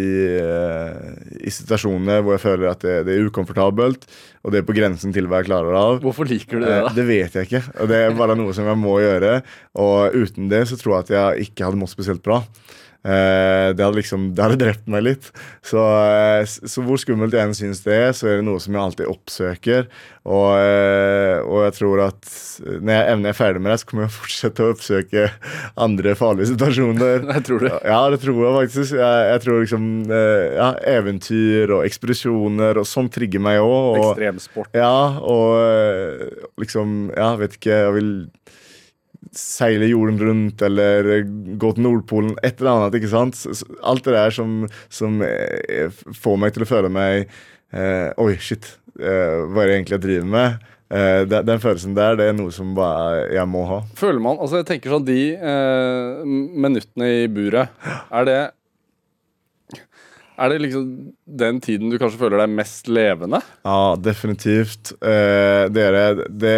[0.01, 0.09] i,
[0.41, 4.05] eh, i situasjoner hvor jeg føler at det, det er ukomfortabelt,
[4.45, 5.99] og det er på grensen til hva jeg klarer av.
[6.03, 6.93] Hvorfor liker du det, Eh, da?
[6.97, 7.63] Det vet jeg ikke.
[7.82, 9.41] og Det er bare noe som jeg må gjøre.
[9.82, 12.41] Og uten det så tror jeg at jeg ikke hadde mått spesielt bra.
[13.02, 15.30] Eh, det, hadde liksom, det hadde drept meg litt.
[15.66, 18.76] Så, eh, så hvor skummelt jeg enn syns det er, så er det noe som
[18.78, 19.88] jeg alltid oppsøker.
[20.30, 22.30] Og, eh, og jeg tror at
[22.70, 25.26] når jeg evner er ferdig med det, så kommer jeg å fortsette å oppsøke
[25.88, 27.26] andre farlige situasjoner.
[27.41, 27.72] Jeg tror det.
[27.88, 28.93] Ja, det tror jeg faktisk.
[28.99, 34.02] Jeg, jeg tror liksom ja, Eventyr og ekspedisjoner og sånn trigger meg òg.
[34.02, 34.76] Ekstremsport.
[34.78, 34.93] ja,
[35.24, 38.12] og liksom Ja, vet ikke, jeg vil
[39.36, 41.23] seile jorden rundt eller
[41.61, 42.97] gå til Nordpolen, et eller annet.
[42.99, 43.39] ikke sant?
[43.88, 45.88] Alt det der som, som eh,
[46.19, 47.29] får meg til å føle meg
[47.71, 48.67] eh, Oi, shit,
[48.99, 50.65] eh, hva er det egentlig jeg driver med?
[50.91, 53.77] Eh, den, den følelsen der, det er noe som bare jeg må ha.
[53.95, 57.71] Føler man Altså, jeg tenker sånn de eh, minuttene i buret,
[58.11, 58.39] er det
[60.41, 60.86] Er det liksom
[61.39, 63.39] den tiden du kanskje føler deg mest levende?
[63.63, 64.91] Ja, definitivt.
[64.99, 66.27] Eh, det er det.
[66.41, 66.55] Det,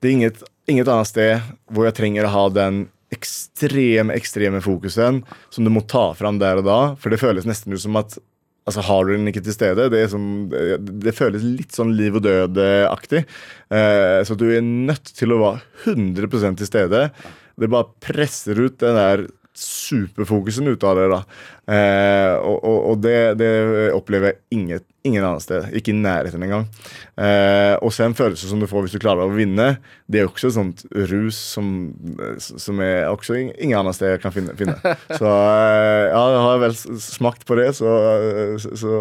[0.00, 5.20] det er inget, inget annet sted hvor jeg trenger å ha den ekstreme, ekstreme fokusen
[5.52, 6.80] som du må ta fram der og da.
[7.00, 8.18] For det føles nesten ut som at
[8.62, 9.88] Altså Har du den ikke til stede?
[9.90, 13.24] Det, som, det, føles litt sånn liv og død-aktig.
[13.74, 17.00] Eh, så du er nødt til å være 100% til stede.
[17.58, 19.24] Det bare presser ut den der
[19.58, 21.08] superfokusen ut av det.
[21.10, 21.20] da
[21.68, 23.52] eh, Og, og, og det, det
[23.94, 25.68] opplever jeg inget, ingen annet sted.
[25.74, 26.66] Ikke i nærheten engang.
[27.18, 29.76] Eh, og så en følelse som du får hvis du klarer å vinne.
[30.12, 31.68] Det er også et sånt rus som,
[32.38, 34.54] som er også ingen annet sted jeg kan finne.
[34.58, 34.76] finne.
[35.18, 37.88] Så eh, ja, har jeg vel smakt på det, så,
[38.62, 38.92] så, så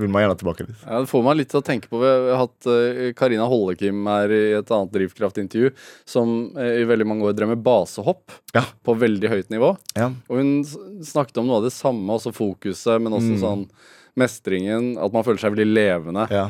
[0.00, 0.82] vil man gjerne tilbake dit.
[0.86, 4.02] Ja, Det får meg litt til å tenke på Vi har hatt eh, Karina Hollekim
[4.10, 5.72] her i et annet drivkraftintervju,
[6.08, 8.64] som eh, i veldig mange år drev med basehopp Ja.
[8.84, 9.72] på veldig høyt nivå.
[9.98, 10.10] Ja.
[10.30, 10.52] Og hun
[11.06, 13.64] snakket om noe av det samme, også fokuset, men også sånn
[14.18, 14.92] mestringen.
[15.00, 16.26] At man føler seg veldig levende.
[16.32, 16.48] Ja.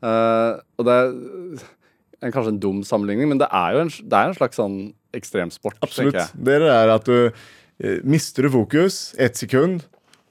[0.00, 4.16] Uh, og det er en, kanskje en dum sammenligning, men det er jo en, det
[4.18, 4.80] er en slags sånn
[5.16, 6.18] ekstremsport, Absolutt.
[6.38, 9.82] Det er at du eh, mister du fokus ett sekund,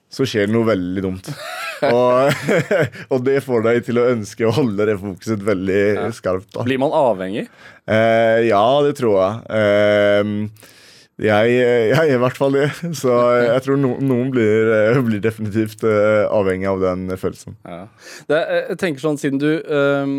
[0.09, 1.27] så skjer det noe veldig dumt.
[1.89, 2.31] og,
[3.13, 5.83] og det får deg til å ønske å holde det fokuset veldig
[6.15, 6.51] skarpt.
[6.55, 6.65] da.
[6.65, 7.49] Blir man avhengig?
[7.83, 9.43] Eh, ja, det tror jeg.
[9.59, 10.77] Eh,
[11.19, 11.55] jeg,
[11.91, 12.67] jeg er i hvert fall det.
[12.97, 13.13] Så
[13.43, 17.57] jeg tror no, noen blir, eh, blir definitivt eh, avhengig av den følelsen.
[17.67, 17.85] Ja.
[18.29, 20.13] Det, jeg tenker sånn, siden du um,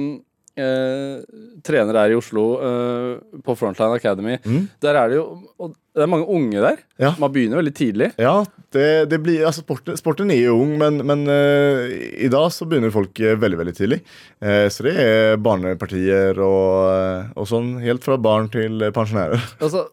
[0.60, 1.20] eh,
[1.66, 3.12] trener her i Oslo eh,
[3.44, 4.40] på Frontline Academy,
[4.82, 5.28] der er det jo
[5.60, 6.76] og det er mange unge der.
[6.94, 7.02] Mm.
[7.02, 7.08] Ja.
[7.18, 8.08] Man begynner veldig tidlig.
[8.22, 8.34] Ja,
[8.72, 11.90] det, det blir, altså sporten, sporten er jo ung, men, men eh,
[12.24, 13.98] i dag så begynner folk eh, veldig veldig tidlig.
[14.38, 19.42] Eh, så det er barnepartier og, eh, og sånn, helt fra barn til eh, pensjonærer.
[19.58, 19.88] Altså,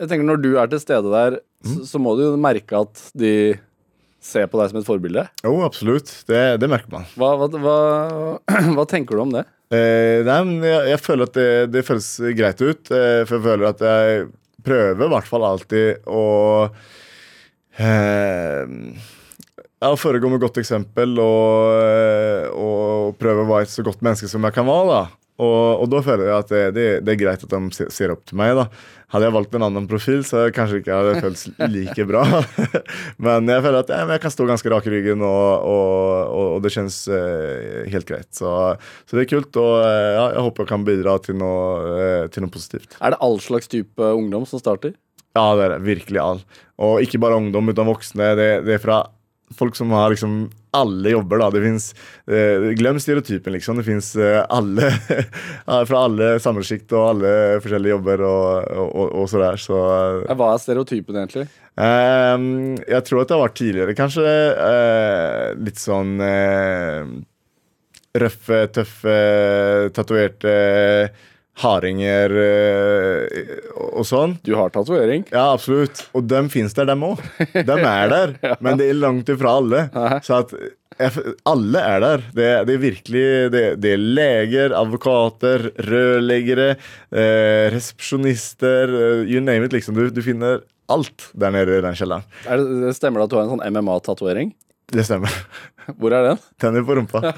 [0.00, 1.74] jeg tenker Når du er til stede der, Mm.
[1.76, 3.30] så, så må du jo merke at de
[4.24, 5.26] ser på deg som et forbilde.
[5.44, 6.08] Jo, absolutt.
[6.24, 7.04] Det, det merker man.
[7.20, 7.74] Hva, hva, hva,
[8.78, 9.42] hva tenker du om det?
[9.68, 12.88] Eh, nei, men jeg, jeg føler at det, det føles greit ut.
[12.96, 14.24] Eh, for jeg føler at jeg
[14.64, 16.24] prøver i hvert fall alltid å
[17.76, 18.64] eh,
[19.80, 24.28] ja, foregå med godt eksempel og, eh, og prøve å være et så godt menneske
[24.32, 24.88] som jeg kan være.
[24.96, 25.02] da
[25.40, 28.26] og, og da føler jeg at det, det, det er greit at de ser opp
[28.28, 28.52] til meg.
[28.58, 28.68] da
[29.10, 32.22] Hadde jeg valgt en annen profil, så kanskje ikke hadde det føltes like bra.
[33.24, 36.60] men jeg føler at men jeg kan stå ganske rak i ryggen, og, og, og,
[36.62, 38.28] det kjennes eh, helt greit.
[38.36, 38.52] Så,
[39.10, 41.64] så det er kult, og eh, ja, jeg håper jeg kan bidra til noe,
[41.96, 42.94] eh, til noe positivt.
[43.00, 44.94] Er det all slags type ungdom som starter?
[45.34, 45.82] Ja, det er det.
[45.88, 46.44] Virkelig all.
[46.82, 48.30] Og ikke bare ungdom, uten voksne.
[48.38, 49.02] Det, det er fra
[49.58, 50.44] folk som har liksom
[50.76, 51.48] alle jobber, da.
[51.54, 51.86] Det finnes,
[52.30, 53.80] eh, Glem stereotypen, liksom.
[53.80, 54.90] Det fins eh, alle
[55.90, 57.32] Fra alle samfunnssjikt og alle
[57.64, 59.80] forskjellige jobber og, og, og, og så
[60.30, 61.46] Hva er stereotypen egentlig?
[61.80, 62.46] eh,
[62.90, 64.26] jeg tror at det har vært tidligere, kanskje.
[64.68, 67.10] eh, litt sånn eh,
[68.20, 69.16] røffe, tøffe,
[69.94, 70.54] tatoverte
[71.60, 74.36] hardinger eh, og, sånn.
[74.46, 75.26] Du har tatovering.
[75.32, 76.06] Ja, absolutt.
[76.16, 77.22] Og dem fins der, dem òg.
[77.52, 79.86] Dem er der, men det er langt ifra alle.
[80.24, 80.54] Så at
[81.48, 82.24] alle er der.
[82.36, 86.74] Det, det er virkelig det, det er leger, advokater, rørleggere,
[87.10, 89.96] eh, resepsjonister eh, You name it, liksom.
[89.96, 92.26] Du, du finner alt der nede i den kjelleren.
[92.46, 94.52] Er det, det stemmer det at du har en sånn MMA-tatovering?
[94.90, 95.30] Det stemmer.
[95.98, 96.40] Hvor er den?
[96.60, 97.20] Tenner på rumpa.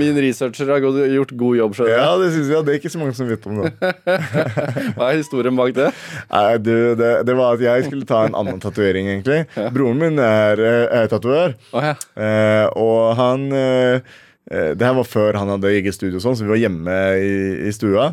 [0.00, 1.76] Min researcher har gjort god jobb.
[1.76, 1.94] skjønner.
[1.98, 2.66] Ja, det syns jeg.
[2.66, 3.72] Det er ikke så mange som vet om det.
[4.96, 5.88] Hva er historien bak det?
[6.32, 9.42] Nei, du, det, det var at jeg skulle ta en annen tatovering, egentlig.
[9.74, 11.56] Broren min er, eh, er tatover.
[11.74, 11.94] oh, ja.
[12.16, 14.14] Eh, og han eh,
[14.46, 17.34] Det her var før han hadde eget studio, sånn, så vi var hjemme i,
[17.68, 18.12] i stua.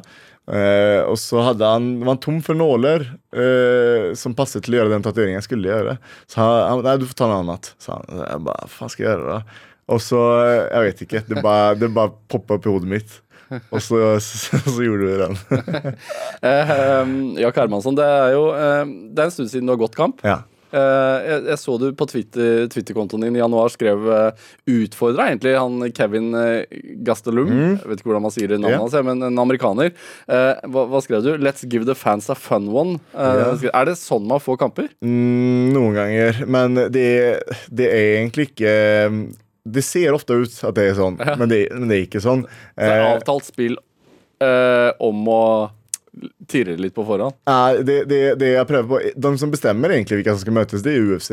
[0.50, 3.04] Eh, og så hadde han, var han tom for nåler
[3.38, 5.98] uh, som passet til å gjøre den tatoveringen jeg skulle gjøre.
[6.30, 7.72] Så han, Nei, du får ta noe annet.
[7.82, 9.66] Så han, jeg bare, faen skal jeg gjøre da?
[9.90, 13.18] Og så, eh, jeg vet ikke, det bare, det bare poppa opp i hodet mitt.
[13.74, 15.40] Og så, så, så gjorde vi den.
[16.46, 20.26] uh, Jack Hermansson, det er jo Det er en stund siden du har gått kamp.
[20.26, 20.42] ja.
[20.72, 24.32] Eh, jeg, jeg så du på Twitter- Twitter-kontoen din i januar skrev uh,
[24.70, 26.30] utfordra egentlig han Kevin
[27.06, 27.50] Gastelum.
[27.50, 27.50] Gastelum.
[27.80, 28.82] Jeg vet ikke hvordan man sier navnet yeah.
[28.84, 29.92] hans, men en amerikaner.
[30.30, 31.32] Eh, hva, hva skrev du?
[31.38, 33.00] 'Let's give the fans a fun one'.
[33.14, 33.72] Eh, Ja.
[33.74, 34.90] Er det sånn man får kamper?
[35.02, 36.44] Mm, noen ganger.
[36.48, 37.08] Men det,
[37.72, 38.74] det er egentlig ikke
[39.70, 42.46] Det ser ofte ut at det er sånn, men, det, men det er ikke sånn.
[42.78, 43.76] Det Eh, avtalt spill
[44.42, 45.44] eh, om å
[46.50, 47.38] tirre litt på forhånd.
[47.50, 50.84] Nei, det, det, det jeg prøver på De som bestemmer egentlig hvilke som skal møtes,
[50.86, 51.32] det er UFC.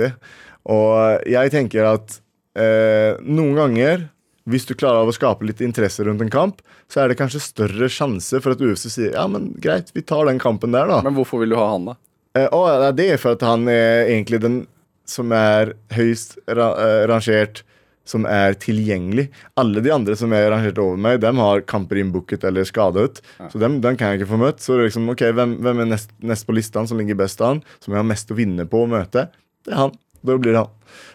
[0.73, 2.19] Og jeg tenker at
[2.59, 4.07] eh, noen ganger,
[4.51, 7.43] hvis du klarer av å skape litt interesse rundt en kamp, så er det kanskje
[7.43, 11.03] større sjanse for at UFC sier ja, men greit, vi tar den kampen der, da.
[11.07, 11.99] Men hvorfor vil du ha han, da?
[12.39, 12.65] Eh, å,
[12.95, 14.65] det er for at han er egentlig den
[15.07, 17.63] som er høyst ra eh, rangert,
[18.09, 19.29] som er tilgjengelig.
[19.61, 23.21] Alle de andre som er rangert over meg, dem har kamper innbooket eller skadet.
[23.53, 24.63] Så dem, dem kan jeg ikke få møtt.
[24.63, 27.43] Så det er liksom, ok, hvem, hvem er nest, nest på listene som ligger best
[27.45, 29.29] an, som jeg har mest å vinne på å møte?
[29.67, 29.97] Det er han.
[30.27, 30.73] Da blir det han.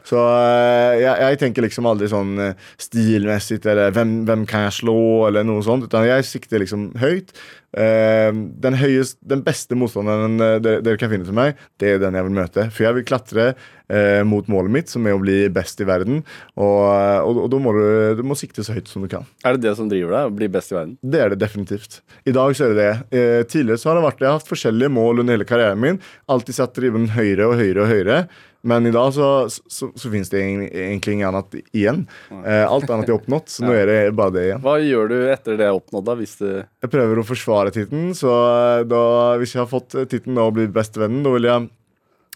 [0.08, 4.78] Så eh, jeg, jeg tenker liksom aldri sånn eh, stilmessig eller hvem, hvem kan jeg
[4.82, 5.88] slå, eller noe sånt.
[5.88, 7.34] Utan jeg sikter liksom høyt.
[7.72, 8.30] Eh,
[8.64, 12.18] den, høyest, den beste motstanderen eh, dere, dere kan finne til meg, det er den
[12.18, 12.66] jeg vil møte.
[12.74, 16.20] For jeg vil klatre eh, mot målet mitt, som er å bli best i verden.
[16.60, 17.84] Og, og, og da må du,
[18.20, 19.28] du må sikte så høyt som du kan.
[19.48, 20.28] Er det det som driver deg?
[20.28, 20.98] Å bli best i verden?
[21.00, 22.02] Det er det definitivt.
[22.28, 22.94] I dag så er det det.
[23.16, 26.02] Eh, tidligere så har det vært, jeg har hatt forskjellige mål under hele karrieren min.
[26.32, 28.24] Alltid satt driven høyere og høyere og høyere.
[28.68, 29.28] Men i dag så,
[29.72, 32.03] så, så finnes det egentlig ingen annet igjen.
[32.41, 34.63] Eh, alt annet er oppnådd, så nå er det bare det igjen.
[34.65, 36.17] Hva gjør du etter det er oppnådd, da?
[36.19, 39.03] Hvis du Jeg prøver å forsvare tittelen, så eh, da,
[39.41, 41.69] hvis jeg har fått tittelen og blitt bestevennen, da vil jeg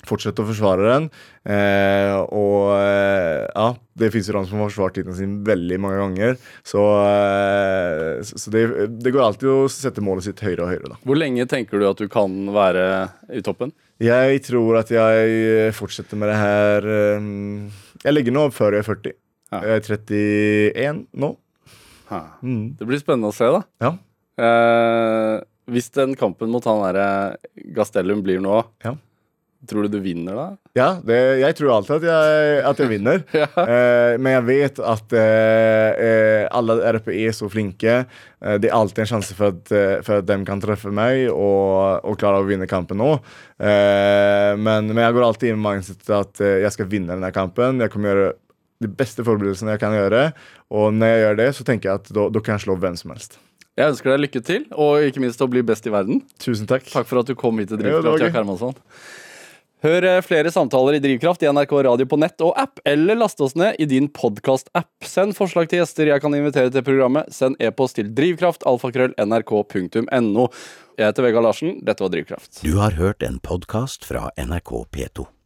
[0.07, 1.07] fortsette å forsvare den.
[1.45, 3.67] Eh, og eh, ja,
[3.99, 6.37] det fins jo noen som har forsvart tittelen sin veldig mange ganger.
[6.65, 8.65] Så, eh, så det,
[9.01, 10.99] det går alltid å sette målet sitt høyere og høyere, da.
[11.05, 12.85] Hvor lenge tenker du at du kan være
[13.35, 13.73] i toppen?
[14.03, 17.29] Jeg tror at jeg fortsetter med det her eh,
[18.03, 19.17] Jeg legger nå opp før jeg er 40.
[19.53, 19.61] Ja.
[19.61, 19.89] Jeg er
[20.75, 21.35] 31 nå.
[22.45, 22.75] Mm.
[22.77, 23.61] Det blir spennende å se, da.
[23.81, 23.91] Ja.
[24.45, 25.39] Eh,
[25.71, 27.07] hvis den kampen mot han derre
[27.75, 28.95] Gastellum blir nå, Ja.
[29.69, 30.45] Tror du du vinner da?
[30.77, 33.25] Ja, det, jeg tror alltid at jeg, at jeg vinner.
[33.35, 33.49] Ja.
[33.65, 37.97] Eh, men jeg vet at eh, eh, alle oppe er så flinke.
[38.41, 41.27] Eh, det er alltid en sjanse for at, eh, for at de kan treffe meg
[41.33, 43.11] og, og klare å vinne kampen nå.
[43.59, 47.83] Eh, men, men jeg går alltid inn med mindset at jeg skal vinne denne kampen.
[47.83, 48.33] Jeg kommer gjøre
[48.83, 50.29] de beste forberedelsene jeg kan gjøre.
[50.75, 53.13] Og når jeg gjør det, så tenker jeg at da, kan jeg slå hvem som
[53.15, 53.39] helst.
[53.75, 56.21] Jeg ønsker deg lykke til, og ikke minst å bli best i verden.
[56.39, 56.85] Tusen takk.
[56.93, 58.23] Takk for at du kom hit til Drivkraft.
[58.23, 58.77] Jack Hermansson.
[59.85, 63.37] Hør eh, flere samtaler i Drivkraft i NRK Radio på nett og app, eller last
[63.45, 65.05] oss ned i din podkast-app.
[65.05, 67.29] Send forslag til gjester jeg kan invitere til programmet.
[67.35, 70.47] Send e-post til drivkraftalfakrøll.nrk.no.
[70.97, 71.77] Jeg heter Vegard Larsen.
[71.85, 72.65] Dette var Drivkraft.
[72.65, 75.27] Du har hørt en podkast fra NRK P2.